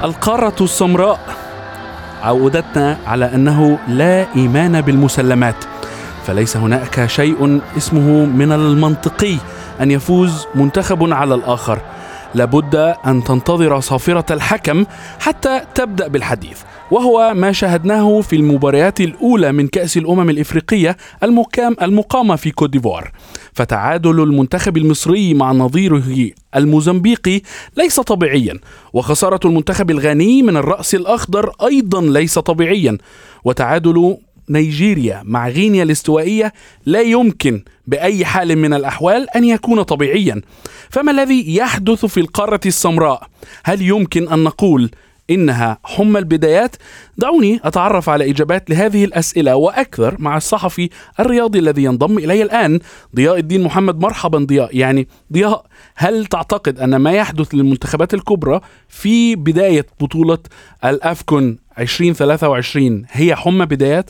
القارة 0.08 0.56
السمراء 0.62 1.20
عودتنا 2.24 2.98
على 3.08 3.36
أنه 3.36 3.80
لا 3.88 4.36
إيمان 4.36 4.82
بالمسلمات 4.82 5.56
فليس 6.26 6.58
هناك 6.58 7.06
شيء 7.06 7.62
اسمه 7.78 8.26
من 8.26 8.52
المنطقي 8.52 9.36
أن 9.82 9.92
يفوز 9.92 10.46
منتخب 10.56 11.14
على 11.14 11.36
الآخر. 11.36 11.80
لابد 12.36 12.76
أن 13.06 13.24
تنتظر 13.24 13.80
صافرة 13.80 14.34
الحكم 14.34 14.86
حتى 15.20 15.62
تبدأ 15.76 16.08
بالحديث 16.08 16.62
وهو 16.92 17.34
ما 17.34 17.52
شاهدناه 17.52 18.22
في 18.22 18.36
المباريات 18.36 19.02
الأولى 19.02 19.52
من 19.52 19.68
كأس 19.68 19.98
الأمم 19.98 20.30
الإفريقية 20.30 20.98
المقام 21.24 21.76
المقامة 21.82 22.36
في 22.36 22.52
كوت 22.52 22.70
ديفوار. 22.70 23.12
فتعادل 23.58 24.24
المنتخب 24.24 24.78
المصري 24.78 25.34
مع 25.34 25.52
نظيره 25.52 26.32
الموزمبيقي 26.56 27.42
ليس 27.78 28.00
طبيعيا 28.00 28.60
وخسارة 28.94 29.40
المنتخب 29.46 29.92
الغاني 29.92 30.42
من 30.42 30.58
الرأس 30.58 30.96
الأخضر 30.96 31.52
أيضا 31.66 32.02
ليس 32.02 32.40
طبيعيا 32.40 32.98
وتعادل 33.44 34.18
نيجيريا 34.50 35.22
مع 35.26 35.50
غينيا 35.50 35.84
الاستوائية 35.84 36.54
لا 36.86 37.02
يمكن 37.02 37.64
بأي 37.88 38.26
حال 38.26 38.56
من 38.56 38.74
الأحوال 38.74 39.30
أن 39.30 39.44
يكون 39.44 39.84
طبيعيا 39.84 40.42
فما 40.90 41.12
الذي 41.12 41.56
يحدث 41.56 42.06
في 42.06 42.20
القارة 42.20 42.60
السمراء؟ 42.66 43.28
هل 43.64 43.82
يمكن 43.82 44.28
أن 44.28 44.44
نقول 44.44 44.92
إنها 45.29 45.77
حمى 45.84 46.19
البدايات. 46.19 46.75
دعوني 47.17 47.60
أتعرف 47.63 48.10
على 48.10 48.31
إجابات 48.31 48.69
لهذه 48.69 49.05
الأسئلة 49.05 49.55
وأكثر 49.55 50.15
مع 50.19 50.38
الصحفي 50.38 50.89
الرياضي 51.19 51.60
الذي 51.60 51.84
ينضم 51.84 52.17
إلي 52.17 52.41
الآن 52.41 52.79
ضياء 53.15 53.38
الدين 53.38 53.63
محمد. 53.63 54.00
مرحبا 54.01 54.38
ضياء. 54.38 54.77
يعني 54.77 55.07
ضياء 55.34 55.65
هل 55.96 56.25
تعتقد 56.25 56.79
أن 56.79 56.96
ما 56.96 57.12
يحدث 57.12 57.55
للمنتخبات 57.55 58.13
الكبرى 58.13 58.62
في 58.88 59.36
بداية 59.36 59.86
بطولة 60.01 60.39
الأفكون 60.86 61.57
2023 61.79 63.05
هي 63.12 63.36
حمى 63.36 63.65
بدايات؟ 63.65 64.10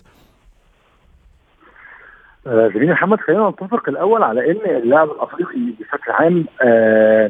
آه، 2.48 2.72
زميلي 2.76 2.92
محمد. 2.92 3.20
خلينا 3.20 3.50
نتفق 3.50 3.90
الأول 3.90 4.24
على 4.24 4.52
إن 4.52 4.76
اللاعب 4.78 5.10
الأفريقي 5.12 5.60
بشكل 5.80 6.12
عام 6.12 6.46
آه 6.62 7.28
آه، 7.28 7.30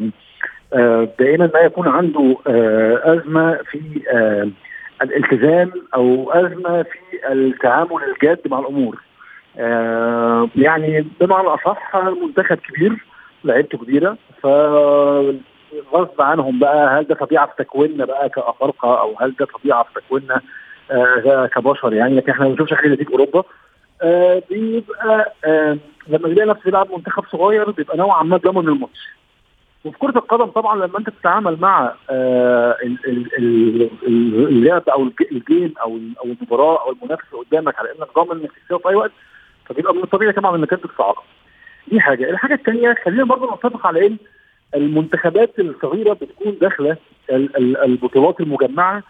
دائما 1.19 1.49
ما 1.53 1.59
يكون 1.59 1.87
عنده 1.87 2.37
آه، 2.47 3.01
أزمة 3.13 3.53
في 3.71 4.01
آه، 4.11 4.47
الالتزام 5.03 5.71
أو 5.95 6.31
أزمة 6.31 6.83
في 6.83 6.97
التعامل 7.31 8.03
الجاد 8.15 8.39
مع 8.45 8.59
الأمور. 8.59 9.01
يعني 10.55 11.07
بمعنى 11.19 11.47
أصح 11.47 11.95
منتخب 11.95 12.57
كبير 12.57 13.05
لعيبته 13.43 13.77
كبيرة 13.77 14.17
ف 14.41 14.47
غصب 15.93 16.21
عنهم 16.21 16.59
بقى 16.59 16.99
هل 16.99 17.03
ده 17.07 17.15
طبيعة 17.15 17.45
في 17.47 17.63
تكويننا 17.63 18.05
بقى 18.05 18.29
كأفارقة 18.29 19.01
أو 19.01 19.15
هل 19.19 19.33
ده 19.39 19.45
طبيعة 19.45 19.83
في 19.83 20.01
تكويننا 20.01 20.41
كبشر 21.47 21.93
يعني 21.93 22.15
لكن 22.15 22.31
إحنا 22.31 22.43
ما 22.45 22.51
بنشوفش 22.51 22.73
حاجة 22.73 22.95
دي 22.95 23.05
في 23.05 23.11
أوروبا 23.11 23.43
بيبقى 24.49 25.33
لما 26.07 26.27
بيلاقي 26.27 26.49
نفسه 26.49 26.63
بيلعب 26.65 26.91
منتخب 26.91 27.23
صغير 27.31 27.71
بيبقى 27.71 27.97
نوعا 27.97 28.23
ما 28.23 28.37
ضامن 28.37 28.67
الماتش 28.69 28.99
وفي 29.85 29.97
كرة 29.99 30.17
القدم 30.17 30.45
طبعا 30.45 30.75
لما 30.87 30.99
أنت 30.99 31.09
بتتعامل 31.09 31.57
مع 31.61 31.93
آه 32.09 32.77
اللعب 34.07 34.89
أو 34.89 35.09
الجيم 35.31 35.73
أو 35.81 35.99
أو 36.19 36.25
المباراة 36.25 36.81
أو 36.85 36.91
المنافس 36.91 37.23
قدامك 37.33 37.79
على 37.79 37.89
إنك 37.91 38.07
ضامن 38.15 38.31
إنك 38.41 38.51
تكسبه 38.51 38.77
في 38.77 38.89
أي 38.89 38.95
وقت 38.95 39.11
فبيبقى 39.65 39.93
من 39.93 40.03
الطبيعي 40.03 40.31
طبعا 40.33 40.55
إنك 40.55 40.73
أنت 40.73 40.87
تصعد. 40.87 41.15
دي 41.87 41.99
حاجة، 41.99 42.29
الحاجة 42.29 42.53
الثانية 42.53 42.95
خلينا 43.05 43.23
برضه 43.23 43.53
نتفق 43.55 43.87
على 43.87 44.07
إن 44.07 44.17
المنتخبات 44.75 45.59
الصغيرة 45.59 46.13
بتكون 46.13 46.57
داخلة 46.61 46.97
البطولات 47.85 48.39
المجمعة 48.39 49.03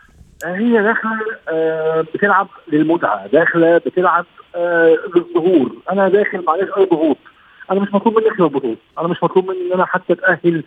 آه، 0.45 0.55
هي 0.55 0.83
داخلة 0.83 1.19
آه 1.49 2.01
بتلعب 2.01 2.47
للمتعة، 2.67 3.27
داخلة 3.27 3.77
بتلعب 3.77 4.25
للظهور، 5.15 5.71
أنا 5.91 6.09
داخل 6.09 6.43
معلش 6.47 6.69
اي 6.77 6.85
ضغوط. 6.85 7.17
أنا 7.71 7.79
مش 7.79 7.93
مطلوب 7.93 8.17
مني 8.17 8.27
اكسب 8.27 8.43
البطوله 8.43 8.75
أنا 8.99 9.07
مش 9.07 9.23
مطلوب 9.23 9.49
مني 9.49 9.61
إن 9.67 9.73
أنا 9.73 9.85
حتى 9.85 10.13
أتأهل 10.13 10.63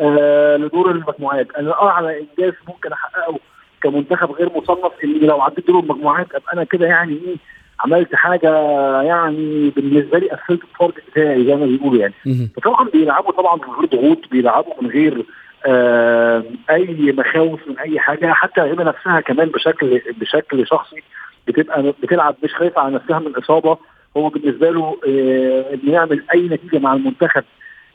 آه 0.00 0.56
لدور 0.56 0.90
المجموعات. 0.90 1.46
أنا 1.58 1.82
اعلى 1.82 2.18
إنجاز 2.20 2.52
ممكن 2.68 2.92
أحققه 2.92 3.38
كمنتخب 3.82 4.30
غير 4.32 4.50
مصنف 4.56 4.92
إني 5.04 5.18
لو 5.26 5.40
عديت 5.42 5.66
دور 5.66 5.80
المجموعات 5.82 6.26
أبقى 6.34 6.52
أنا 6.52 6.64
كده 6.64 6.86
يعني 6.86 7.12
إيه 7.12 7.36
عملت 7.80 8.14
حاجة 8.14 8.50
يعني 9.02 9.70
بالنسبة 9.76 10.18
لي 10.18 10.28
قفلت 10.30 10.60
التارجت 10.64 11.02
بتاعي 11.12 11.44
زي 11.44 11.54
ما 11.56 11.66
بيقولوا 11.66 11.98
يعني. 12.00 12.14
فطبعا 12.56 12.88
بيلعبوا 12.88 13.32
طبعا 13.32 13.56
من 13.56 13.74
غير 13.74 13.86
ضغوط 13.86 14.18
بيلعبوا 14.30 14.72
من 14.82 14.90
غير 14.90 15.24
آه 15.66 16.44
أي 16.70 17.12
مخاوف 17.18 17.68
من 17.68 17.78
أي 17.78 18.00
حاجة. 18.00 18.32
حتى 18.32 18.60
هي 18.60 18.72
نفسها 18.72 19.20
كمان 19.20 19.48
بشكل 19.48 20.00
بشكل 20.20 20.66
شخصي 20.66 21.02
بتبقى 21.48 21.82
بتلعب 22.02 22.36
مش 22.44 22.54
خايفة 22.54 22.80
على 22.80 22.94
نفسها 22.94 23.18
من 23.18 23.36
إصابة. 23.36 23.78
هو 24.16 24.28
بالنسبة 24.28 24.70
له 24.70 24.96
آه، 25.08 25.74
إنه 25.74 25.92
يعمل 25.92 26.22
أي 26.34 26.42
نتيجة 26.48 26.78
مع 26.78 26.94
المنتخب 26.94 27.44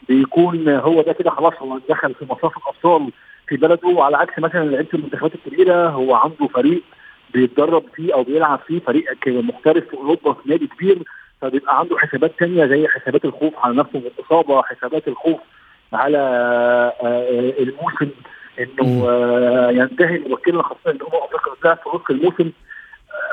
بيكون 0.09 0.69
هو 0.69 1.01
ده 1.01 1.13
كده 1.13 1.29
خلاص 1.29 1.53
هو 1.59 1.79
دخل 1.89 2.13
في 2.13 2.25
مصاف 2.29 2.57
الأبطال 2.57 3.11
في 3.47 3.57
بلده. 3.57 4.03
على 4.03 4.17
عكس 4.17 4.39
مثلا 4.39 4.65
لعيبة 4.65 4.89
المنتخبات 4.93 5.31
الكبيرة 5.35 5.89
هو 5.89 6.15
عنده 6.15 6.47
فريق 6.47 6.81
بيتدرب 7.33 7.83
فيه 7.95 8.13
أو 8.13 8.23
بيلعب 8.23 8.59
فيه 8.67 8.79
فريق 8.79 9.05
محترف 9.27 9.83
في 9.89 9.93
أوروبا 9.97 10.33
في 10.33 10.49
نادي 10.49 10.67
كبير 10.67 10.97
فبيبقى 11.41 11.79
عنده 11.79 11.97
حسابات 11.97 12.31
ثانية 12.39 12.65
زي 12.65 12.88
حسابات 12.88 13.25
الخوف 13.25 13.53
على 13.57 13.75
نفسه 13.75 13.99
من 13.99 14.05
الإصابة 14.19 14.61
حسابات 14.61 15.07
الخوف 15.07 15.39
على 15.93 16.17
آه، 17.03 17.53
الموسم 17.59 18.09
إنه 18.59 19.09
آه، 19.09 19.71
ينتهي 19.71 20.15
الموكلين 20.15 20.55
الخاصين 20.59 20.93
لامم 20.97 21.23
افريقيا 21.23 21.75
في 21.75 21.89
نص 21.95 22.01
الموسم. 22.09 22.51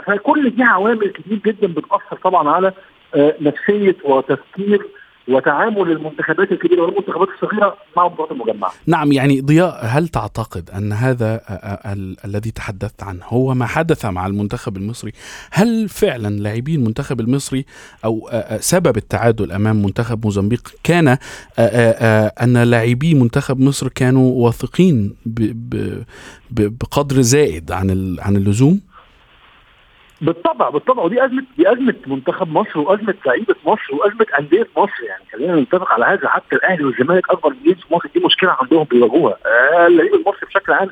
فكل 0.07 0.51
دي 0.57 0.63
عوامل 0.63 1.09
كتير 1.13 1.41
جدا 1.47 1.67
بتأثر 1.67 2.17
طبعا 2.25 2.49
على 2.49 2.73
آه، 3.15 3.35
نفسية 3.41 3.97
وتفكير 4.05 4.87
وتعامل 5.29 5.91
المنتخبات 5.91 6.53
الكبيرة 6.53 6.83
والمنتخبات 6.83 7.29
الصغيرة 7.29 7.77
مع 7.97 8.05
البطولات 8.05 8.33
المجمعه. 8.33 8.73
نعم 8.87 9.13
يعني 9.13 9.41
ضياء 9.41 9.81
هل 9.83 10.09
تعتقد 10.09 10.71
أن 10.71 10.93
هذا 10.93 11.35
آه، 11.35 11.53
آه، 11.53 11.93
ال- 11.93 12.17
الذي 12.25 12.51
تحدثت 12.51 13.03
عنه 13.03 13.21
هو 13.25 13.55
ما 13.55 13.67
حدث 13.67 14.05
مع 14.07 14.27
المنتخب 14.27 14.77
المصري؟ 14.77 15.13
هل 15.51 15.89
فعلا 15.89 16.29
لاعبي 16.29 16.75
المنتخب 16.75 17.21
المصري 17.21 17.65
أو 18.05 18.31
سبب 18.61 18.97
التعادل 18.97 19.53
أمام 19.53 19.83
منتخب 19.83 20.25
موزمبيق 20.25 20.69
كان 20.85 21.17
أن 22.43 22.57
لاعبي 22.63 23.15
منتخب 23.15 23.61
مصر 23.61 23.89
كانوا 23.89 24.45
واثقين 24.45 25.17
بقدر 26.51 27.21
زائد 27.21 27.73
عن 27.73 28.17
عن 28.21 28.37
اللزوم؟ 28.37 28.81
بالطبع 30.21 30.69
بالطبع. 30.71 31.03
ودي 31.03 31.25
أزمة 31.25 31.43
دي 31.59 31.73
أزمة 31.73 31.95
منتخب 32.07 32.53
مصر 32.53 32.79
وأزمة 32.79 33.15
لعيبة 33.27 33.55
مصر 33.67 33.95
وأزمة 33.95 34.27
أندية 34.39 34.67
مصر. 34.77 35.03
يعني 35.09 35.23
خلينا 35.33 35.57
نتفق 35.61 35.93
على 35.93 36.05
هذا. 36.05 36.29
حتى 36.29 36.57
الأهلي 36.57 36.85
والزمالك 36.85 37.31
أكبر 37.31 37.51
من 37.51 37.75
في 37.75 37.95
مصر 37.95 38.09
دي 38.15 38.21
مشكلة 38.27 38.57
عندهم 38.61 38.85
بيواجهوها. 38.85 39.37
آه 39.47 39.87
اللعيب 39.87 40.15
المصري 40.15 40.47
بشكل 40.47 40.73
عام 40.73 40.89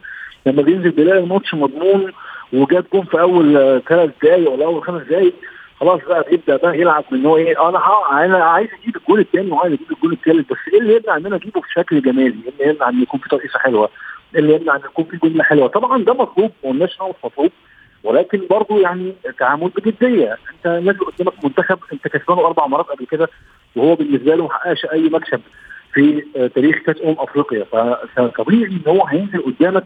لما 0.46 0.62
بينزل 0.62 0.90
بيلاقي 0.90 1.18
الماتش 1.18 1.54
مضمون 1.54 2.12
وجاب 2.52 2.84
جون 2.92 3.04
في 3.04 3.20
أول 3.20 3.52
ثلاث 3.88 4.10
دقائق 4.22 4.50
ولا 4.50 4.64
أول 4.64 4.82
خمس 4.82 5.02
دقائق 5.02 5.34
خلاص 5.80 6.00
بقى 6.08 6.24
بيبدأ 6.30 6.56
بقى 6.56 6.78
يلعب 6.80 7.04
من 7.10 7.26
هو 7.26 7.36
إيه. 7.36 7.68
أنا 7.68 7.78
ها 7.78 8.24
أنا 8.24 8.44
عايز 8.44 8.68
أجيب 8.82 8.96
الجول 8.96 9.20
الثاني 9.20 9.50
وعايز 9.50 9.72
أجيب 9.72 9.92
الجول 9.92 10.12
الثالث 10.12 10.50
بس 10.52 10.56
إيه 10.72 10.80
اللي 10.80 10.96
يمنع 10.96 11.16
إن 11.16 11.26
أنا 11.26 11.36
أجيبه 11.36 11.60
بشكل 11.60 12.02
جمالي؟ 12.02 12.24
إيه 12.26 12.50
اللي 12.60 12.74
يمنع 12.74 12.88
إن 12.88 13.02
يكون 13.02 13.20
في 13.20 13.28
ترقيصة 13.28 13.58
حلوة؟ 13.58 13.88
إيه 14.34 14.40
اللي 14.40 14.54
يمنع 14.54 14.74
إن 14.76 14.80
يكون 14.80 15.04
في 15.04 15.16
جملة 15.28 15.44
حلوة؟ 15.44 15.66
طبعا 15.68 16.04
ده 16.04 16.14
مطلوب 16.14 16.50
ما 16.64 16.70
قلناش 16.70 16.96
ان 17.00 17.06
هو 17.06 17.12
مطلوب. 17.24 17.50
ولكن 18.04 18.40
برضه 18.50 18.80
يعني 18.80 19.14
تعامل 19.38 19.68
بجدية. 19.76 20.36
انت 20.54 20.66
نازل 20.66 20.98
قدامك 21.00 21.44
منتخب 21.44 21.78
انت 21.92 22.08
كسبانه 22.08 22.40
أربع 22.46 22.66
مرات 22.66 22.86
قبل 22.86 23.06
كده 23.06 23.28
وهو 23.76 23.94
بالنسبة 23.94 24.34
له 24.34 24.42
ما 24.44 24.52
حققش 24.52 24.84
أي 24.92 25.08
مكسب 25.08 25.40
في 25.94 26.24
آه، 26.36 26.46
تاريخ 26.46 26.76
كأس 26.86 26.96
أمم 27.04 27.16
أفريقيا. 27.18 27.64
فطبيعي 28.16 28.64
إن 28.72 28.80
هو 28.88 29.06
هينزل 29.06 29.42
قدامك 29.42 29.84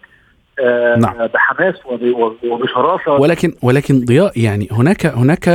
آه، 0.60 0.96
نعم. 0.96 1.26
بحماس 1.26 1.74
وب- 1.86 2.36
وبشراسة. 2.44 3.12
ولكن 3.12 3.52
ولكن 3.62 4.04
ضياء 4.04 4.40
يعني 4.40 4.68
هناك 4.72 5.06
هناك 5.06 5.48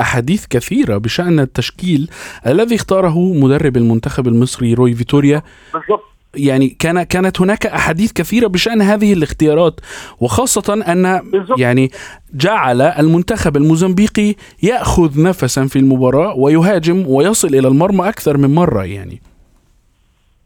أحاديث 0.00 0.46
كثيرة 0.46 0.96
بشأن 0.98 1.40
التشكيل 1.40 2.10
الذي 2.46 2.74
اختاره 2.74 3.18
مدرب 3.18 3.76
المنتخب 3.76 4.28
المصري 4.28 4.74
روي 4.74 4.94
فيتوريا. 4.94 5.42
بالظبط. 5.74 6.04
يعني 6.36 6.68
كان 6.68 7.02
كانت 7.02 7.40
هناك 7.40 7.66
أحاديث 7.66 8.12
كثيرة 8.12 8.46
بشأن 8.46 8.82
هذه 8.82 9.12
الاختيارات 9.12 9.80
وخاصة 10.20 10.84
أن. 10.92 11.22
يعني 11.58 11.90
جعل 12.34 12.82
المنتخب 12.82 13.56
الموزمبيقي 13.56 14.34
يأخذ 14.62 15.22
نفسا 15.22 15.66
في 15.66 15.78
المباراة 15.78 16.34
ويهاجم 16.34 17.04
ويصل 17.06 17.48
إلى 17.48 17.68
المرمى 17.68 18.08
أكثر 18.08 18.36
من 18.36 18.54
مرة 18.54 18.84
يعني 18.84 19.20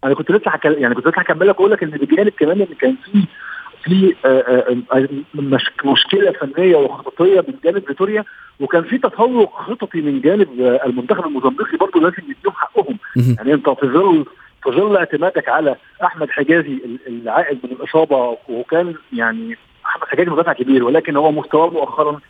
أنا 0.05 0.15
كنت 0.15 0.31
لسه 0.31 0.51
هكل... 0.51 0.77
يعني 0.79 0.95
كنت 0.95 1.07
لسه 1.07 1.21
هكمل 1.21 1.49
لك 1.49 1.55
أقول 1.55 1.71
لك 1.71 1.83
إن 1.83 1.91
بجانب 1.91 2.33
كمان 2.39 2.61
إن 2.61 2.75
كان 2.81 2.97
في 3.05 3.25
في 3.85 4.15
آه، 4.25 4.29
آه، 4.29 4.77
آه، 4.93 5.09
مش... 5.35 5.71
مشكلة 5.85 6.33
فنية 6.33 6.77
وخططية 6.77 7.41
من 7.41 7.55
جانب 7.65 7.87
فيتوريا 7.87 8.25
وكان 8.61 8.83
في 8.83 8.99
تفوق 8.99 9.61
خططي 9.61 10.01
من 10.01 10.21
جانب 10.21 10.49
المنتخب 10.87 11.27
الموزمبيقي 11.27 11.77
برضه 11.77 12.01
لازم 12.01 12.23
يديهم 12.23 12.55
حقهم. 12.55 12.99
يعني 13.17 13.55
انت 13.55 13.69
في 13.69 13.87
ظل 13.87 14.25
في 14.63 14.71
ظل 14.71 14.97
اعتمادك 14.97 15.49
على 15.49 15.77
أحمد 16.05 16.31
حجازي 16.31 16.73
ال- 16.85 16.99
العائد 17.07 17.59
من 17.65 17.71
الإصابة 17.73 18.37
وكان 18.49 18.95
يعني 19.13 19.57
أحمد 19.87 20.09
حجازي 20.09 20.31
مدافع 20.31 20.53
كبير 20.53 20.85
ولكن 20.85 21.17
هو 21.17 21.33
مستواه 21.33 21.71
مؤخرا 21.71 22.21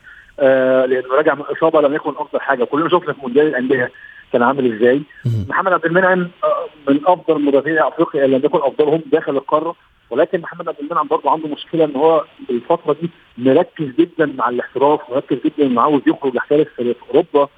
آه 0.41 0.87
لأنه 0.87 1.15
راجع 1.15 1.35
من 1.35 1.43
إصابة 1.43 1.81
لم 1.81 1.95
يكن 1.95 2.11
أفضل 2.11 2.41
حاجة. 2.41 2.65
كلنا 2.65 2.89
شفنا 2.89 3.13
في 3.13 3.21
مونديال 3.23 3.47
الأندية 3.47 3.91
كان 4.33 4.43
عامل 4.43 4.75
إزاي. 4.77 5.03
محمد 5.49 5.73
عبد 5.73 5.85
المنعم 5.85 6.31
آه، 6.45 6.67
من 6.91 7.01
أفضل 7.07 7.41
مدافعي 7.45 7.89
افريقيا 7.89 8.27
لم 8.27 8.41
يكن 8.45 8.59
أفضلهم 8.59 9.03
داخل 9.13 9.37
القارة 9.37 9.75
ولكن 10.11 10.41
محمد 10.41 10.69
عبد 10.69 10.79
المنعم 10.81 11.07
برضه 11.07 11.31
عنده 11.31 11.49
مشكلة 11.49 11.85
إن 11.85 11.97
هو 11.97 12.25
الفترة 12.51 12.97
دي 13.03 13.11
مركز 13.39 13.87
جدا 13.99 14.27
مع 14.27 14.49
الاحتراف 14.49 15.01
مركز 15.11 15.37
جدا 15.45 15.67
انه 15.67 15.81
عاوز 15.83 16.03
يخرج 16.07 16.35
يحترف 16.35 16.69
في 16.77 16.95
في 16.95 17.01
أوروبا. 17.11 17.49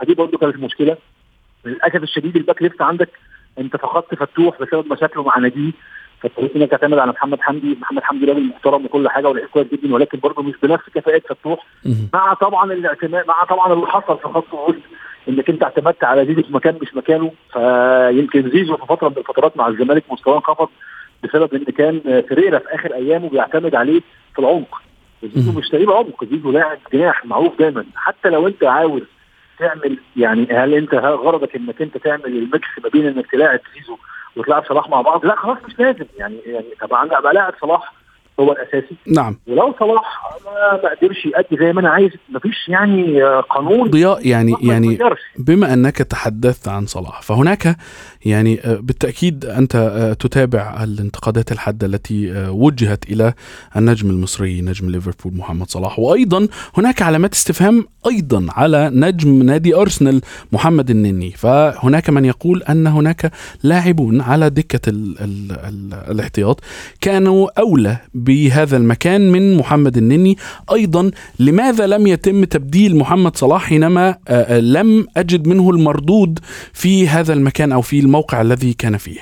فدي 0.00 0.14
برضه 0.14 0.38
كانت 0.38 0.56
مشكلة. 0.56 0.96
للأسف 1.64 2.02
الشديد 2.02 2.36
ال 2.36 2.41
back 2.41 2.62
left 2.62 2.82
عندك 2.82 3.08
انت 3.58 3.76
فقدت 3.76 4.14
فتوح 4.14 4.60
بسبب 4.60 4.92
مشاكله 4.92 5.22
مع 5.22 5.38
ناديه 5.38 5.72
فاضطريت 6.20 6.56
انك 6.56 6.70
تعتمد 6.70 6.98
على 6.98 7.12
محمد 7.12 7.40
حمدي 7.40 7.78
محمد 7.80 8.02
حمدي 8.02 8.26
راجل 8.26 8.42
محترم 8.46 8.84
وكل 8.84 9.08
حاجة 9.08 9.28
ولعيب 9.28 9.48
كويس 9.48 9.66
جدا 9.72 9.94
ولكن 9.94 10.18
برضه 10.18 10.42
مش 10.42 10.54
بنفس 10.62 10.84
كفاءة 10.94 11.22
فتوح. 11.28 11.66
مع 12.14 12.34
طبعا 12.34 12.72
الاعتماد 12.72 13.26
مع 13.28 13.44
طبعا 13.44 13.72
اللي 13.72 13.86
حصل 13.86 14.18
في 14.18 14.24
خط 14.28 14.54
الوسط 14.54 14.82
انك 15.28 15.50
انت 15.50 15.62
اعتمدت 15.62 16.04
على 16.04 16.26
زيزو 16.26 16.42
في 16.42 16.52
مكان 16.54 16.78
مش 16.82 16.94
مكانه 16.94 17.32
فيمكن 17.52 18.50
زيزو 18.50 18.76
في 18.76 18.86
فترة 18.86 19.08
من 19.08 19.16
الفترات 19.18 19.56
مع 19.56 19.68
الزمالك 19.68 20.04
مستواه 20.10 20.36
انخفض 20.36 20.68
بسبب 21.24 21.54
إن 21.54 21.64
كان 21.64 22.22
فيريرا 22.28 22.58
في 22.58 22.74
آخر 22.74 22.94
أيامه 22.94 23.28
بيعتمد 23.28 23.74
عليه 23.74 24.00
في 24.34 24.38
العمق 24.38 24.82
زيزو. 25.34 25.52
مش 25.58 25.72
لعيب 25.74 25.90
عمق 25.90 26.24
زيزو 26.24 26.50
لاعب 26.50 26.78
جناح 26.92 27.26
معروف 27.26 27.58
دايما 27.58 27.84
حتى 27.96 28.28
لو 28.28 28.46
أنت 28.48 28.64
عاوز 28.64 29.02
تعمل 29.58 29.98
يعني 30.16 30.46
هل 30.52 30.74
انت 30.74 30.94
غرضك 30.94 31.56
انك 31.56 31.82
انت 31.82 31.96
تعمل 31.98 32.26
ال 32.26 32.37
mix 32.37 32.68
ما 32.84 32.88
بين 32.88 33.06
انك 33.06 33.30
تلاعب 33.30 33.60
زيزو 33.74 33.96
وتلاعب 34.36 34.64
صلاح 34.64 34.88
مع 34.88 35.00
بعض؟ 35.00 35.26
لا 35.26 35.36
خلاص 35.36 35.58
مش 35.66 35.78
لازم 35.78 36.04
يعني 36.18 36.38
يعني 36.46 36.66
طبعا 36.80 37.18
ابقى 37.18 37.34
لاعب 37.34 37.54
صلاح 37.60 37.92
هو 38.40 38.52
الأساسي. 38.52 38.96
نعم. 39.06 39.38
ولو 39.46 39.74
صلاح 39.80 40.38
ما 40.44 40.90
قدرش 40.90 41.26
يأدي 41.26 41.64
زي 41.64 41.72
ما 41.72 41.80
أنا 41.80 41.88
عايز 41.88 42.10
مفيش 42.28 42.68
يعني 42.68 43.24
آه، 43.24 43.40
قانون. 43.40 43.90
ضياء 43.90 44.26
يعني 44.28 44.54
يعني. 44.62 44.98
بما 45.38 45.72
أنك 45.72 45.96
تحدثت 45.96 46.68
عن 46.68 46.86
صلاح 46.86 47.22
فهناك 47.22 47.76
يعني 48.24 48.60
آه، 48.64 48.74
بالتأكيد 48.74 49.44
أنت 49.44 49.76
آه، 49.76 50.12
تتابع 50.12 50.84
الانتقادات 50.84 51.52
الحادة 51.52 51.86
التي 51.86 52.46
وجهت 52.48 53.04
إلى 53.10 53.32
النجم 53.76 54.10
المصري 54.10 54.60
نجم 54.60 54.90
ليفربول 54.90 55.38
محمد 55.38 55.70
صلاح. 55.70 55.98
وأيضا 55.98 56.48
هناك 56.76 57.02
علامات 57.02 57.32
استفهام 57.32 57.84
أيضا 58.06 58.46
على 58.50 58.90
نجم 58.94 59.42
نادي 59.42 59.74
أرسنال 59.74 60.20
محمد 60.52 60.90
النني. 60.90 61.30
فهناك 61.30 62.10
من 62.10 62.24
يقول 62.24 62.62
أن 62.62 62.86
هناك 62.86 63.32
لاعبون 63.62 64.20
على 64.20 64.50
دكة 64.50 64.90
ال 64.90 65.20
ال 65.20 65.52
ال 65.52 65.94
الاحتياط 66.10 66.60
كانوا 67.00 67.60
أولى 67.60 67.96
بهذا 68.26 68.76
المكان 68.76 69.32
من 69.32 69.56
محمد 69.56 69.96
النني. 69.96 70.36
أيضا 70.72 71.10
لماذا 71.40 71.86
لم 71.86 72.06
يتم 72.06 72.44
تبديل 72.44 72.96
محمد 72.96 73.36
صلاح 73.36 73.64
حينما 73.64 74.08
آه، 74.08 74.32
آه، 74.32 74.60
لم 74.60 75.06
أجد 75.16 75.48
منه 75.48 75.70
المردود 75.70 76.38
في 76.72 77.08
هذا 77.08 77.32
المكان 77.34 77.72
أو 77.72 77.80
في 77.80 78.00
الموقع 78.00 78.40
الذي 78.40 78.72
كان 78.72 78.96
فيه؟ 78.96 79.20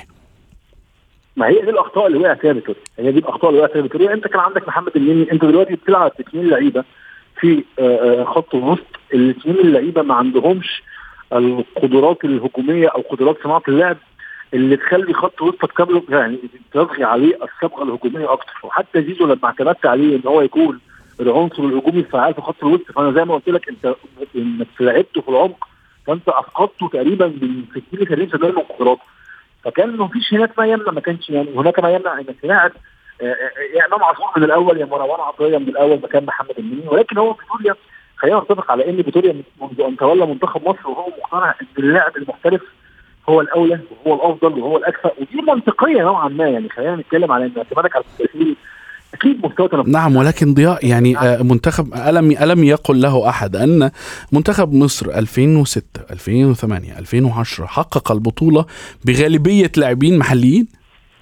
ما 1.37 1.47
هي 1.47 1.61
دي 1.61 1.69
الأخطاء 1.69 2.07
اللي 2.07 2.17
وقع 2.17 2.33
فيها 2.33 2.53
فيتوريا 2.53 2.81
هي 2.99 3.11
دي 3.11 3.19
الأخطاء 3.19 3.49
اللي 3.49 3.61
وقع 3.61 3.73
فيها 3.73 3.81
فيتوريا 3.81 4.13
أنت 4.13 4.27
كان 4.27 4.39
عندك 4.39 4.67
محمد 4.67 4.91
النني. 4.95 5.31
أنت 5.31 5.45
دلوقتي 5.45 5.75
بتلعب 5.75 6.11
باثنين 6.17 6.47
لعيبة 6.49 6.83
في 7.39 7.63
آه، 7.79 8.23
خط 8.23 8.55
الوسط 8.55 8.85
الاثنين 9.13 9.55
اللعيبة 9.55 10.01
ما 10.01 10.13
عندهمش 10.13 10.83
القدرات 11.33 12.25
الهجومية 12.25 12.87
أو 12.87 13.01
قدرات 13.01 13.37
صناعة 13.43 13.63
اللعب 13.67 13.97
اللي 14.53 14.77
تخلي 14.77 15.13
خط 15.13 15.41
وسطك 15.41 15.81
قبل 15.81 16.03
يعني 16.09 16.39
تضغي 16.73 17.03
عليه 17.03 17.39
الصبغه 17.43 17.83
الهجومية 17.83 18.33
أكتر. 18.33 18.53
وحتى 18.63 19.01
زيزو 19.01 19.25
لما 19.25 19.45
اعتمدت 19.45 19.85
عليه 19.85 20.15
إن 20.15 20.21
هو 20.27 20.41
يكون 20.41 20.79
العنصر 21.19 21.63
الهجومي 21.63 21.99
الفعال 21.99 22.33
في 22.33 22.41
خط 22.41 22.63
الوسط 22.63 22.91
فأنا 22.91 23.11
زي 23.11 23.25
ما 23.25 23.33
قلت 23.35 23.49
لك 23.49 23.69
أنت 23.69 23.95
إنك 24.35 24.67
لعبته 24.79 25.21
في 25.21 25.29
العمق 25.29 25.67
فأنت 26.07 26.29
أفقدته 26.29 26.87
تقريبا 26.87 27.27
من 27.27 27.65
60 27.71 27.83
ل 27.99 28.29
70% 28.31 28.45
من 28.45 28.51
قدراته 28.51 29.01
فكان 29.63 29.97
ما 29.97 30.07
فيش 30.07 30.33
هناك 30.33 30.59
ما 30.59 30.65
يمنع 30.65 30.91
ما 30.91 31.01
كانش 31.01 31.29
يعني 31.29 31.49
هناك 31.55 31.79
ما 31.79 31.89
يمنع 31.89 32.19
إنك 32.19 32.35
تلاعب. 32.41 32.71
آه، 33.21 33.25
آه، 33.25 33.77
يا 33.77 33.85
إمام 33.85 34.03
عاشور 34.03 34.25
من 34.37 34.43
الأول 34.43 34.77
يا 34.77 34.85
مروان 34.85 35.19
عطية 35.19 35.57
من 35.57 35.67
الأول 35.67 35.99
مكان 36.03 36.25
محمد 36.25 36.59
النني 36.59 36.87
ولكن 36.87 37.17
هو 37.17 37.33
فيتوريا 37.33 37.75
خلينا 38.17 38.39
نتفق 38.39 38.71
على 38.71 38.89
إن 38.89 39.03
فيتوريا 39.03 39.43
منذ 39.61 39.81
أن 39.81 39.97
تولى 39.97 40.25
منتخب 40.25 40.69
مصر 40.69 40.89
وهو 40.89 41.07
مقتنع 41.07 41.55
ان 41.61 41.67
اللاعب 41.77 42.17
المحترف 42.17 42.61
هو 43.29 43.41
الأولى 43.41 43.79
وهو 44.05 44.15
الأفضل 44.15 44.59
وهو 44.59 44.77
الاكفأ 44.77 45.11
ودي 45.21 45.41
منطقية 45.47 46.01
نوعا 46.01 46.29
ما. 46.29 46.47
يعني 46.49 46.69
خلينا 46.69 46.95
نتكلم 46.95 47.31
على 47.31 47.45
إن 47.45 47.51
اعتمادك 47.57 47.95
على 47.95 48.05
التسجيل 48.19 48.55
أكيد 49.13 49.45
مستوى 49.45 49.67
تنافسي. 49.67 49.91
نعم 49.91 50.15
ولكن 50.15 50.53
ضياء 50.53 50.85
يعني 50.87 51.17
آه، 51.17 51.43
منتخب 51.43 51.93
ألم 51.93 52.31
ألم 52.31 52.63
يقل 52.63 53.01
له 53.01 53.29
أحد 53.29 53.55
أن 53.55 53.91
منتخب 54.31 54.73
مصر 54.73 55.09
2006 55.17 55.83
2008 56.11 56.99
2010 56.99 57.65
حقق 57.65 58.11
البطولة 58.11 58.65
بغالبية 59.05 59.71
لاعبين 59.77 60.17
محليين؟ 60.19 60.67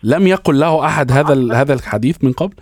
لم 0.04 0.28
يقل 0.28 0.60
له 0.60 0.86
أحد 0.86 1.12
هذا 1.12 1.54
هذا 1.56 1.74
الحديث 1.74 2.24
من 2.24 2.32
قبل؟ 2.34 2.54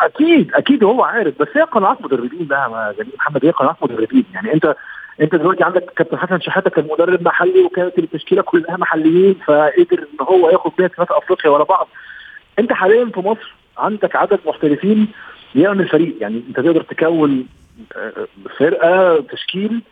أكيد 0.00 0.50
أكيد 0.54 0.84
هو 0.84 1.02
عارف 1.02 1.34
بس 1.40 1.48
هي 1.56 1.62
قناعات 1.62 2.02
مدربين 2.02 2.46
بقى 2.46 2.70
يا 2.88 3.02
جميل 3.02 3.12
محمد 3.18 3.44
هي 3.44 3.50
قناعات 3.50 3.76
مدربين. 3.82 4.24
يعني 4.34 4.54
أنت 4.54 4.74
انت 5.20 5.34
دلوقتي 5.34 5.64
عندك 5.64 5.84
كابتن 5.96 6.18
حسن 6.18 6.40
شحاتة 6.40 6.70
كان 6.70 6.88
مدرب 6.92 7.22
محلي 7.22 7.60
وكانت 7.64 7.98
التشكيلة 7.98 8.42
كلها 8.42 8.76
محليين 8.76 9.34
فقدر 9.46 9.98
إن 9.98 10.26
هو 10.26 10.50
ياخد 10.50 10.72
بيها 10.78 10.88
ثلاثة 10.88 11.18
أفريقيا 11.18 11.50
ورا 11.50 11.64
بعض. 11.64 11.88
انت 12.58 12.72
حاليا 12.72 13.04
في 13.04 13.20
مصر 13.20 13.54
عندك 13.78 14.16
عدد 14.16 14.38
محترفين 14.46 15.08
يعمل 15.54 15.88
فريق. 15.88 16.14
يعني 16.20 16.42
انت 16.48 16.56
تقدر 16.60 16.82
تكون 16.82 17.46
آه، 17.96 18.26
فرقة 18.58 19.20
تشكيل. 19.20 19.82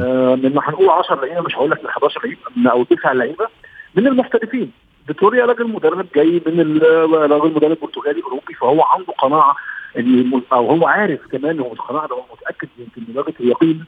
آه، 0.00 0.34
من 0.34 0.54
ما 0.54 0.62
هنقول 0.64 0.88
10 0.90 1.14
لعيبة 1.26 1.40
مش 1.40 1.54
هقول 1.56 1.70
لك 1.70 1.80
من 1.80 1.86
11 1.90 2.20
لعيبة 2.24 2.70
أو 2.72 2.84
9 2.84 3.12
لعيبة 3.12 3.46
من 3.94 4.06
المحترفين. 4.06 4.72
فيتوريا 5.06 5.44
راجل 5.46 5.68
مدرب 5.68 6.06
جاي 6.14 6.42
من 6.46 6.60
ال- 6.60 7.30
راجل 7.30 7.54
مدرب 7.54 7.76
برتغالي 7.82 8.22
أوروبي 8.22 8.54
فهو 8.54 8.82
عنده 8.82 9.12
قناعة 9.12 9.54
إن 9.98 10.40
أو 10.52 10.70
هو 10.70 10.86
عارف 10.86 11.20
كمان 11.32 11.60
هو 11.60 11.72
مش 11.72 11.78
قناعه 11.78 12.06
هو 12.06 12.22
متأكد 12.32 12.68
يمكن 12.78 13.02
بدرجه 13.12 13.34
اليقين 13.40 13.84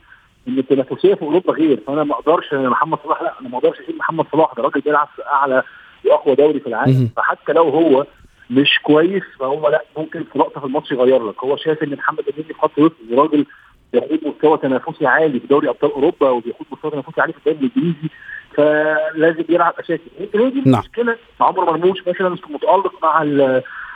إن 0.48 0.58
التنافسية 0.58 1.14
في 1.14 1.22
أوروبا 1.22 1.52
غير. 1.52 1.80
فأنا 1.86 2.04
ما 2.04 2.14
أقدرش 2.14 2.54
محمد 2.54 2.98
صلاح 3.04 3.22
لا 3.22 3.40
أنا 3.40 3.48
ما 3.48 3.58
أقدرش 3.58 3.80
أشيل 3.80 3.96
محمد 3.98 4.26
صلاح. 4.32 4.54
ده 4.56 4.62
راجل 4.62 4.80
بيلعب 4.80 5.08
في 5.16 5.26
أعلى 5.26 5.62
وأقوى 6.04 6.34
دوري 6.34 6.60
في. 6.60 6.66
العالم. 6.66 7.10
فحتى 7.16 7.52
لو 7.52 7.68
هو 7.68 8.06
مش 8.50 8.78
كويس 8.82 9.22
فهو 9.38 9.68
لا 9.68 9.84
ممكن 9.96 10.24
في 10.32 10.38
لقطة 10.38 10.60
في 10.60 10.66
الماتش 10.66 10.92
يغير 10.92 11.28
لك. 11.28 11.44
هو 11.44 11.56
شايف 11.56 11.82
إن 11.82 11.94
محمد 11.94 12.24
النني 12.28 12.44
في 12.44 12.54
خط 12.54 12.78
وسط 12.78 12.96
راجل 13.12 13.46
بيخوض 13.92 14.18
مستوى 14.26 14.58
تنافسي 14.58 15.06
عالي 15.06 15.40
في 15.40 15.46
دوري 15.46 15.68
أبطال 15.68 15.92
أوروبا 15.92 16.30
وبيخوض 16.30 16.66
مستوى 16.72 16.90
تنافسي 16.90 17.20
عالي 17.20 17.32
في 17.32 17.38
الدوري 17.38 17.58
الإنجليزي. 17.58 18.08
فلازم 18.54 19.44
يلعب 19.48 19.74
أساسي. 19.78 20.10
يمكن 20.20 20.40
هي 20.40 20.50
دي 20.50 20.60
نعم. 20.60 20.74
المشكلة 20.74 21.16
عمرو 21.40 21.66
مرموش 21.66 22.08
مثلا 22.08 22.36
متألق 22.50 22.92
مع 23.02 23.22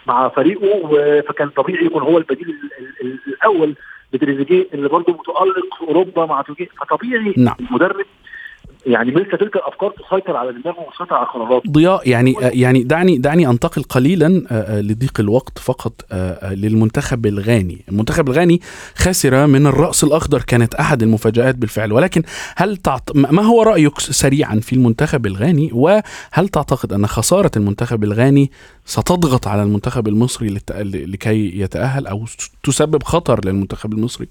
مع 0.06 0.28
فريقه 0.28 0.90
فكان 1.28 1.48
طبيعي 1.48 1.84
يكون 1.86 2.02
هو 2.02 2.18
البديل 2.18 2.48
ال- 2.48 3.06
ال- 3.06 3.18
الأول 3.28 3.74
لتريزيجيه 4.12 4.66
اللي 4.74 4.88
برضه 4.88 5.12
متألق 5.12 5.74
في 5.78 5.82
أوروبا 5.88 6.26
مع 6.26 6.42
تركيا 6.42 6.66
فطبيعي 6.80 7.34
نعم. 7.36 7.56
المدرب 7.60 8.06
يعني 8.86 9.10
مثل 9.10 9.38
تلك 9.38 9.56
الأفكار 9.56 9.90
تسيطر 9.90 10.36
على 10.36 10.52
دماغه 10.52 10.80
وتسيطر 10.80 11.14
على 11.14 11.26
قراراته 11.26 11.70
ضياء 11.70 12.08
يعني 12.08 12.34
يعني 12.40 12.82
دعني 12.82 13.18
دعني 13.18 13.48
أنتقل 13.48 13.82
قليلا 13.82 14.46
آه، 14.50 14.78
آه، 14.78 14.80
لضيق 14.80 15.20
الوقت 15.20 15.58
فقط 15.58 15.92
آه، 16.12 16.54
للمنتخب 16.54 17.26
الغاني، 17.26 17.84
المنتخب 17.88 18.28
الغاني 18.28 18.60
خسر 18.96 19.46
من 19.46 19.66
الرأس 19.66 20.04
الأخضر 20.04 20.42
كانت 20.42 20.74
أحد 20.74 21.02
المفاجآت 21.02 21.54
بالفعل 21.54 21.92
ولكن 21.92 22.22
هل 22.56 22.76
تعت... 22.76 23.16
ما 23.16 23.42
هو 23.42 23.62
رأيك 23.62 23.98
سريعا 23.98 24.60
في 24.60 24.72
المنتخب 24.72 25.26
الغاني 25.26 25.70
وهل 25.72 26.48
تعتقد 26.52 26.92
أن 26.92 27.06
خسارة 27.06 27.50
المنتخب 27.56 28.04
الغاني 28.04 28.50
ستضغط 28.84 29.48
على 29.48 29.62
المنتخب 29.62 30.08
المصري. 30.08 30.58
لكي 30.80 31.60
يتأهل 31.60 32.06
أو 32.06 32.24
تسبب 32.62 33.02
خطر 33.02 33.40
للمنتخب 33.44 33.92
المصري؟ 33.92 34.28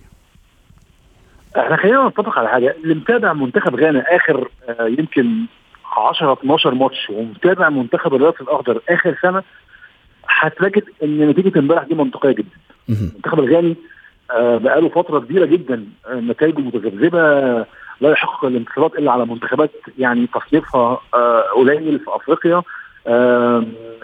إحنا 1.57 1.75
خلينا 1.77 2.07
نتفق 2.07 2.39
على 2.39 2.49
حاجة. 2.49 2.75
اللي 2.83 2.93
متابع 2.95 3.33
منتخب 3.33 3.75
غانا 3.75 4.15
آخر 4.15 4.49
آه، 4.69 4.87
يمكن 4.87 5.45
10 5.97 6.33
12 6.33 6.73
ماتش 6.73 7.09
ومتابع 7.09 7.69
منتخب 7.69 8.15
الراس 8.15 8.33
الأخضر 8.41 8.81
آخر 8.89 9.17
سنة 9.21 9.43
هتجد 10.29 10.83
إن 11.03 11.29
نتيجة 11.29 11.59
امبارح 11.59 11.83
دي 11.83 11.95
منطقية 11.95 12.31
جدا. 12.31 12.57
المنتخب 12.89 13.39
الغاني 13.39 13.75
آه، 14.31 14.57
بقاله 14.57 14.89
فترة 14.89 15.19
كبيرة 15.19 15.45
جدا 15.45 15.85
آه، 16.07 16.13
نتائجه 16.15 16.59
متذبذبة 16.59 17.19
لا 18.01 18.11
يحقق 18.11 18.45
الانتصارات 18.45 18.95
إلا 18.95 19.11
على 19.11 19.25
منتخبات 19.25 19.71
يعني 19.97 20.27
تصنيفها 20.27 20.99
آه، 21.13 21.41
قليل 21.41 21.99
في 21.99 22.05
أفريقيا. 22.07 22.61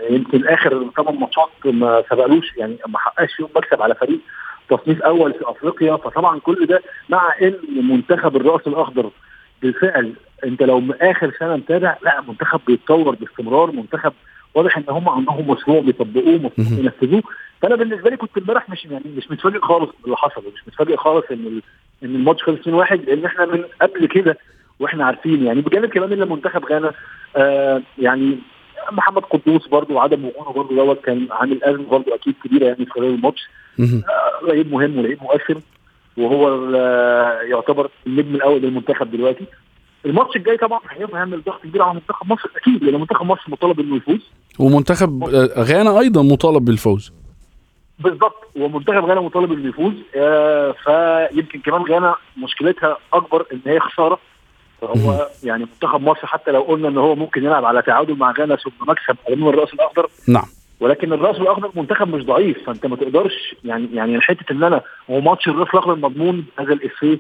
يمكن 0.09 0.47
آخر 0.47 0.85
ثمان 0.97 1.19
ماتشات 1.19 1.49
ما 1.65 2.03
سبقلوش 2.09 2.45
يعني 2.57 2.77
ما 2.87 2.97
حققش 2.99 3.33
فيهم 3.33 3.49
مكسب 3.55 3.81
على 3.81 3.95
فريق. 3.95 4.19
تصنيف 4.69 5.01
أول 5.01 5.33
في 5.33 5.39
أفريقيا 5.49 5.95
فطبعا 5.95 6.39
كل 6.39 6.65
ده 6.65 6.81
مع 7.09 7.33
إن 7.41 7.53
منتخب 7.89 8.35
الرأس 8.35 8.67
الأخضر 8.67 9.09
بالفعل 9.61 10.13
أنت 10.45 10.63
لو 10.63 10.83
آخر 11.01 11.31
سنة 11.39 11.55
متابع 11.55 11.97
لا 12.03 12.21
منتخب 12.27 12.59
بيتطور 12.67 13.15
باستمرار 13.15 13.71
منتخب 13.71 14.13
واضح 14.55 14.77
إن 14.77 14.83
هم 14.89 15.09
عندهم 15.09 15.51
مشروع 15.51 15.79
بيطبقوه 15.81 16.25
مهم. 16.37 16.51
مشروع 16.57 16.79
ينفذوه 16.79 17.23
فأنا 17.61 17.75
بالنسبة 17.75 18.09
لي 18.09 18.17
كنت 18.17 18.37
امبارح 18.37 18.69
مش 18.69 18.85
يعني 18.85 19.03
مش 19.17 19.31
متفاجئ 19.31 19.59
خالص 19.59 19.89
باللي 20.03 20.17
حصل 20.17 20.43
مش 20.55 20.67
متفاجئ 20.67 20.97
خالص 20.97 21.25
إن 21.31 21.61
إن 22.03 22.15
الماتش 22.15 22.43
خلص 22.43 22.59
2-1 22.59 22.67
لأن 22.91 23.25
إحنا 23.25 23.45
من 23.45 23.63
قبل 23.81 24.05
كده 24.05 24.37
وإحنا 24.79 25.05
عارفين 25.05 25.45
يعني. 25.45 25.61
بجانب 25.61 25.85
كمان 25.89 26.13
إن 26.13 26.29
منتخب 26.29 26.65
غانا 26.65 26.91
آه 27.35 27.81
يعني 27.97 28.37
محمد 28.91 29.21
قدوس 29.23 29.67
برضو 29.67 29.93
وعدم 29.93 30.25
وجوده 30.25 30.51
برضو 30.51 30.75
دوت 30.75 31.01
كان 31.05 31.27
عامل 31.31 31.63
أزمة 31.63 31.83
برضو 31.89 32.15
أكيد 32.15 32.35
كبيرة 32.43 32.65
يعني 32.65 32.85
في 32.85 32.91
خلال 32.91 33.05
الماتش. 33.13 33.49
لعيب 34.47 34.73
مهم 34.73 34.99
ولعيب 34.99 35.17
مؤثر 35.23 35.61
وهو 36.17 36.71
يعتبر 37.41 37.89
النجم 38.07 38.35
الأول 38.35 38.61
للمنتخب 38.61 39.11
دلوقتي. 39.11 39.45
الماتش 40.05 40.35
الجاي 40.35 40.57
طبعا 40.57 40.79
هيعمل 40.89 41.43
ضغط 41.43 41.63
كبير 41.63 41.81
على 41.81 41.93
منتخب 41.93 42.31
مصر 42.31 42.49
أكيد 42.55 42.83
لأن 42.83 42.99
منتخب 42.99 43.25
مصر 43.25 43.43
مطالب 43.47 43.79
إنه 43.79 43.95
يفوز. 43.95 44.31
ومنتخب 44.59 45.23
غانا 45.57 45.99
أيضا 45.99 46.23
مطالب 46.23 46.65
بالفوز. 46.65 47.13
بالظبط 47.99 48.51
ومنتخب 48.55 49.05
غانا 49.05 49.21
مطالب 49.21 49.51
إنه 49.51 49.69
يفوز. 49.69 49.93
آه 50.15 50.71
فيمكن 50.71 51.59
كمان 51.59 51.81
غانا 51.81 52.15
مشكلتها 52.37 52.97
أكبر 53.13 53.45
إن 53.53 53.59
هي 53.65 53.79
خسارة. 53.79 54.19
فهو 54.81 55.27
يعني 55.43 55.63
منتخب 55.63 56.01
مصر 56.01 56.27
حتى 56.27 56.51
لو 56.51 56.61
قلنا 56.61 56.87
إن 56.87 56.97
هو 56.97 57.15
ممكن 57.15 57.43
يلعب 57.43 57.65
على 57.65 57.81
تعادل 57.81 58.17
مع 58.17 58.31
غانا 58.31 58.55
ثم 58.55 58.71
مكسب 58.87 59.15
امام 59.33 59.49
الراس 59.49 59.73
الأخضر 59.73 60.07
نعم. 60.27 60.45
ولكن 60.79 61.13
الرأس 61.13 61.35
الأخضر 61.37 61.71
منتخب 61.75 62.15
مش 62.15 62.23
ضعيف 62.23 62.57
فأنت 62.67 62.85
ما 62.85 62.95
تقدرش 62.95 63.55
يعني 63.65 63.87
يعني 63.93 64.21
حتة 64.21 64.51
إن 64.51 64.63
أنا 64.63 64.81
هو 65.09 65.21
ماتش 65.21 65.47
الرأس 65.47 65.67
الأخضر 65.73 65.95
مضمون 65.95 66.45
هذا 66.59 66.73
الافيه 66.73 67.17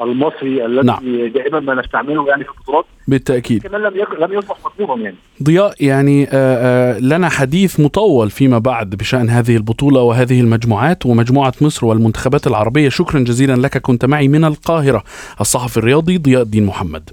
المصري 0.00 0.66
الذي 0.66 0.86
نعم. 0.86 1.28
دائما 1.34 1.60
ما 1.60 1.74
نستعمله 1.74 2.28
يعني 2.28 2.44
في 2.44 2.50
البطولات 2.50 2.84
بالتأكيد. 3.08 3.62
كمان 3.66 3.80
لم 3.82 3.96
يك- 3.96 4.20
لم 4.20 4.32
يصبح 4.38 4.56
مضمونا 4.80 5.02
يعني. 5.04 5.16
ضياء 5.42 5.74
يعني 5.80 6.24
آه، 6.24 6.28
آه، 6.32 6.98
لنا 6.98 7.28
حديث 7.28 7.80
مطول 7.80 8.30
فيما 8.30 8.58
بعد 8.58 8.90
بشأن 8.90 9.28
هذه 9.30 9.56
البطولة 9.56 10.00
وهذه 10.02 10.40
المجموعات 10.40 11.06
ومجموعة 11.06 11.52
مصر 11.60 11.86
والمنتخبات 11.86 12.46
العربية. 12.46 12.88
شكرا 12.88 13.20
جزيلا 13.20 13.52
لك 13.52 13.78
كنت 13.78 14.04
معي 14.04 14.28
من 14.28 14.44
القاهرة 14.44 15.02
الصحفي 15.40 15.76
الرياضي 15.76 16.18
ضياء 16.18 16.42
الدين 16.42 16.66
محمد. 16.66 17.10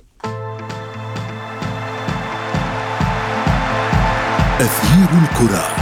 أثير 4.60 5.10
الكرة. 5.24 5.77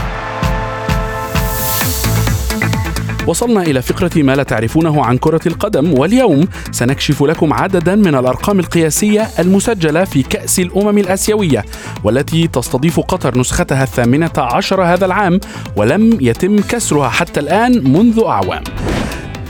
وصلنا 3.26 3.62
إلى 3.62 3.82
فقرة 3.82 4.22
ما 4.22 4.36
لا 4.36 4.42
تعرفونه 4.42 5.04
عن 5.04 5.18
كرة 5.18 5.40
القدم 5.46 5.98
واليوم 5.98 6.48
سنكشف 6.70 7.22
لكم 7.22 7.52
عددا 7.52 7.94
من 7.94 8.14
الأرقام 8.14 8.60
القياسية 8.60 9.28
المسجلة 9.38 10.04
في 10.04 10.22
كأس 10.22 10.58
الأمم 10.60 10.98
الآسيوية 10.98 11.64
والتي 12.04 12.46
تستضيف 12.48 13.00
قطر 13.00 13.38
نسختها 13.38 13.82
الثامنة 13.82 14.30
عشر 14.36 14.82
هذا 14.82 15.06
العام 15.06 15.40
ولم 15.76 16.18
يتم 16.20 16.56
كسرها 16.58 17.08
حتى 17.08 17.40
الآن 17.40 17.92
منذ 17.92 18.22
أعوام. 18.26 18.62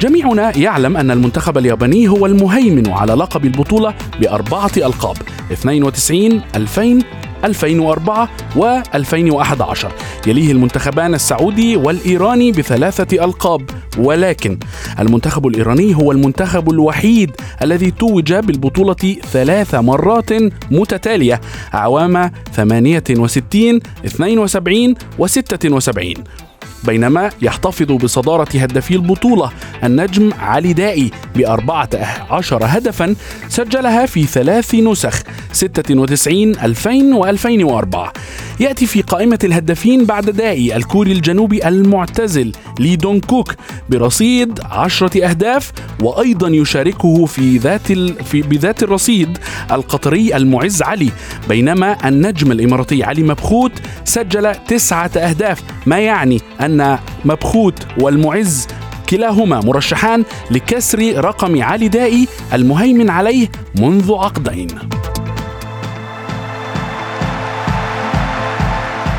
جميعنا 0.00 0.58
يعلم 0.58 0.96
أن 0.96 1.10
المنتخب 1.10 1.58
الياباني 1.58 2.08
هو 2.08 2.26
المهيمن 2.26 2.90
على 2.90 3.12
لقب 3.12 3.44
البطولة 3.44 3.94
بأربعة 4.20 4.70
ألقاب 4.76 5.16
92 5.52 6.42
2000 6.54 6.98
2004 7.46 8.28
و2011 8.56 9.86
يليه 10.26 10.52
المنتخبان 10.52 11.14
السعودي 11.14 11.76
والإيراني 11.76 12.52
بثلاثة 12.52 13.24
ألقاب. 13.24 13.70
ولكن 13.98 14.58
المنتخب 14.98 15.46
الإيراني 15.46 15.96
هو 15.96 16.12
المنتخب 16.12 16.70
الوحيد 16.70 17.30
الذي 17.62 17.90
توج 17.90 18.34
بالبطولة 18.34 19.16
ثلاث 19.32 19.74
مرات 19.74 20.30
متتالية. 20.70 21.40
أعوام 21.74 22.30
68 22.52 23.80
72 24.04 24.94
و76 25.18 26.45
بينما 26.84 27.30
يحتفظ 27.42 27.92
بصدارة 27.92 28.48
هدافي 28.54 28.94
البطولة 28.94 29.50
النجم 29.84 30.30
علي 30.40 30.72
دائي 30.72 31.10
بأربعة 31.36 31.88
عشر 32.30 32.60
هدفا 32.62 33.14
سجلها 33.48 34.06
في 34.06 34.24
ثلاث 34.26 34.74
نسخ 34.74 35.22
96 35.52 36.56
2000 36.56 37.36
و2004 37.36 38.12
يأتي 38.60 38.86
في 38.86 39.02
قائمة 39.02 39.38
الهدافين 39.44 40.04
بعد 40.04 40.30
دائي 40.30 40.76
الكوري 40.76 41.12
الجنوبي 41.12 41.68
المعتزل 41.68 42.52
لي 42.80 42.96
دونغ 42.96 43.20
كوك 43.20 43.54
برصيد 43.88 44.60
عشرة 44.64 45.24
أهداف 45.24 45.72
وأيضا 46.02 46.48
يشاركه 46.48 47.24
في 47.26 47.58
ذات 47.58 47.90
ال... 47.90 48.24
في 48.24 48.42
بذات 48.42 48.82
الرصيد 48.82 49.38
القطري 49.70 50.36
المعز 50.36 50.82
علي. 50.82 51.10
بينما 51.48 52.08
النجم 52.08 52.52
الإماراتي 52.52 53.04
علي 53.04 53.22
مبخوت 53.22 53.72
سجل 54.04 54.54
تسعة 54.54 55.10
أهداف 55.16 55.62
ما 55.86 55.98
يعني 55.98 56.40
أن 56.60 56.75
مبخوت 57.24 57.86
والمعز 57.98 58.68
كلاهما 59.08 59.60
مرشحان 59.60 60.24
لكسر 60.50 61.24
رقم 61.24 61.62
علي 61.62 61.88
دائي 61.88 62.28
المهيمن 62.52 63.10
عليه 63.10 63.48
منذ 63.80 64.14
عقدين. 64.14 64.68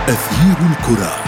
أثير 0.08 0.58
الكرة. 0.72 1.27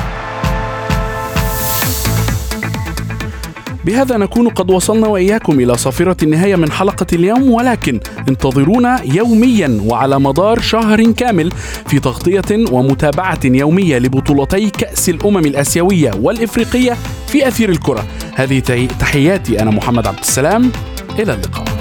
بهذا 3.86 4.18
نكون 4.18 4.50
قد 4.50 4.72
وصلنا 4.72 5.08
وإياكم 5.08 5.60
إلى 5.60 5.78
صافرة 5.78 6.18
النهاية 6.24 6.56
من 6.56 6.72
حلقة 6.72 7.06
اليوم 7.14 7.50
ولكن 7.52 8.00
انتظرونا 8.30 9.00
يوميا 9.06 9.82
وعلى 9.86 10.20
مدار 10.20 10.60
شهر 10.60 11.12
كامل 11.12 11.52
في 11.88 12.00
تغطية 12.00 12.66
ومتابعة 12.72 13.40
يومية 13.46 13.98
لبطولتي 13.98 14.70
كأس 14.70 15.10
الأمم 15.10 15.38
الآسيوية 15.38 16.12
والإفريقية 16.22 16.98
في 17.28 17.48
أثير 17.48 17.70
الكرة. 17.70 18.04
هذه 18.36 18.60
تحي- 18.60 18.88
تحياتي 18.88 19.62
أنا 19.62 19.72
محمد 19.72 20.08
عبد 20.08 20.20
السلام. 20.20 20.72
إلى 21.20 21.34
اللقاء. 21.34 21.79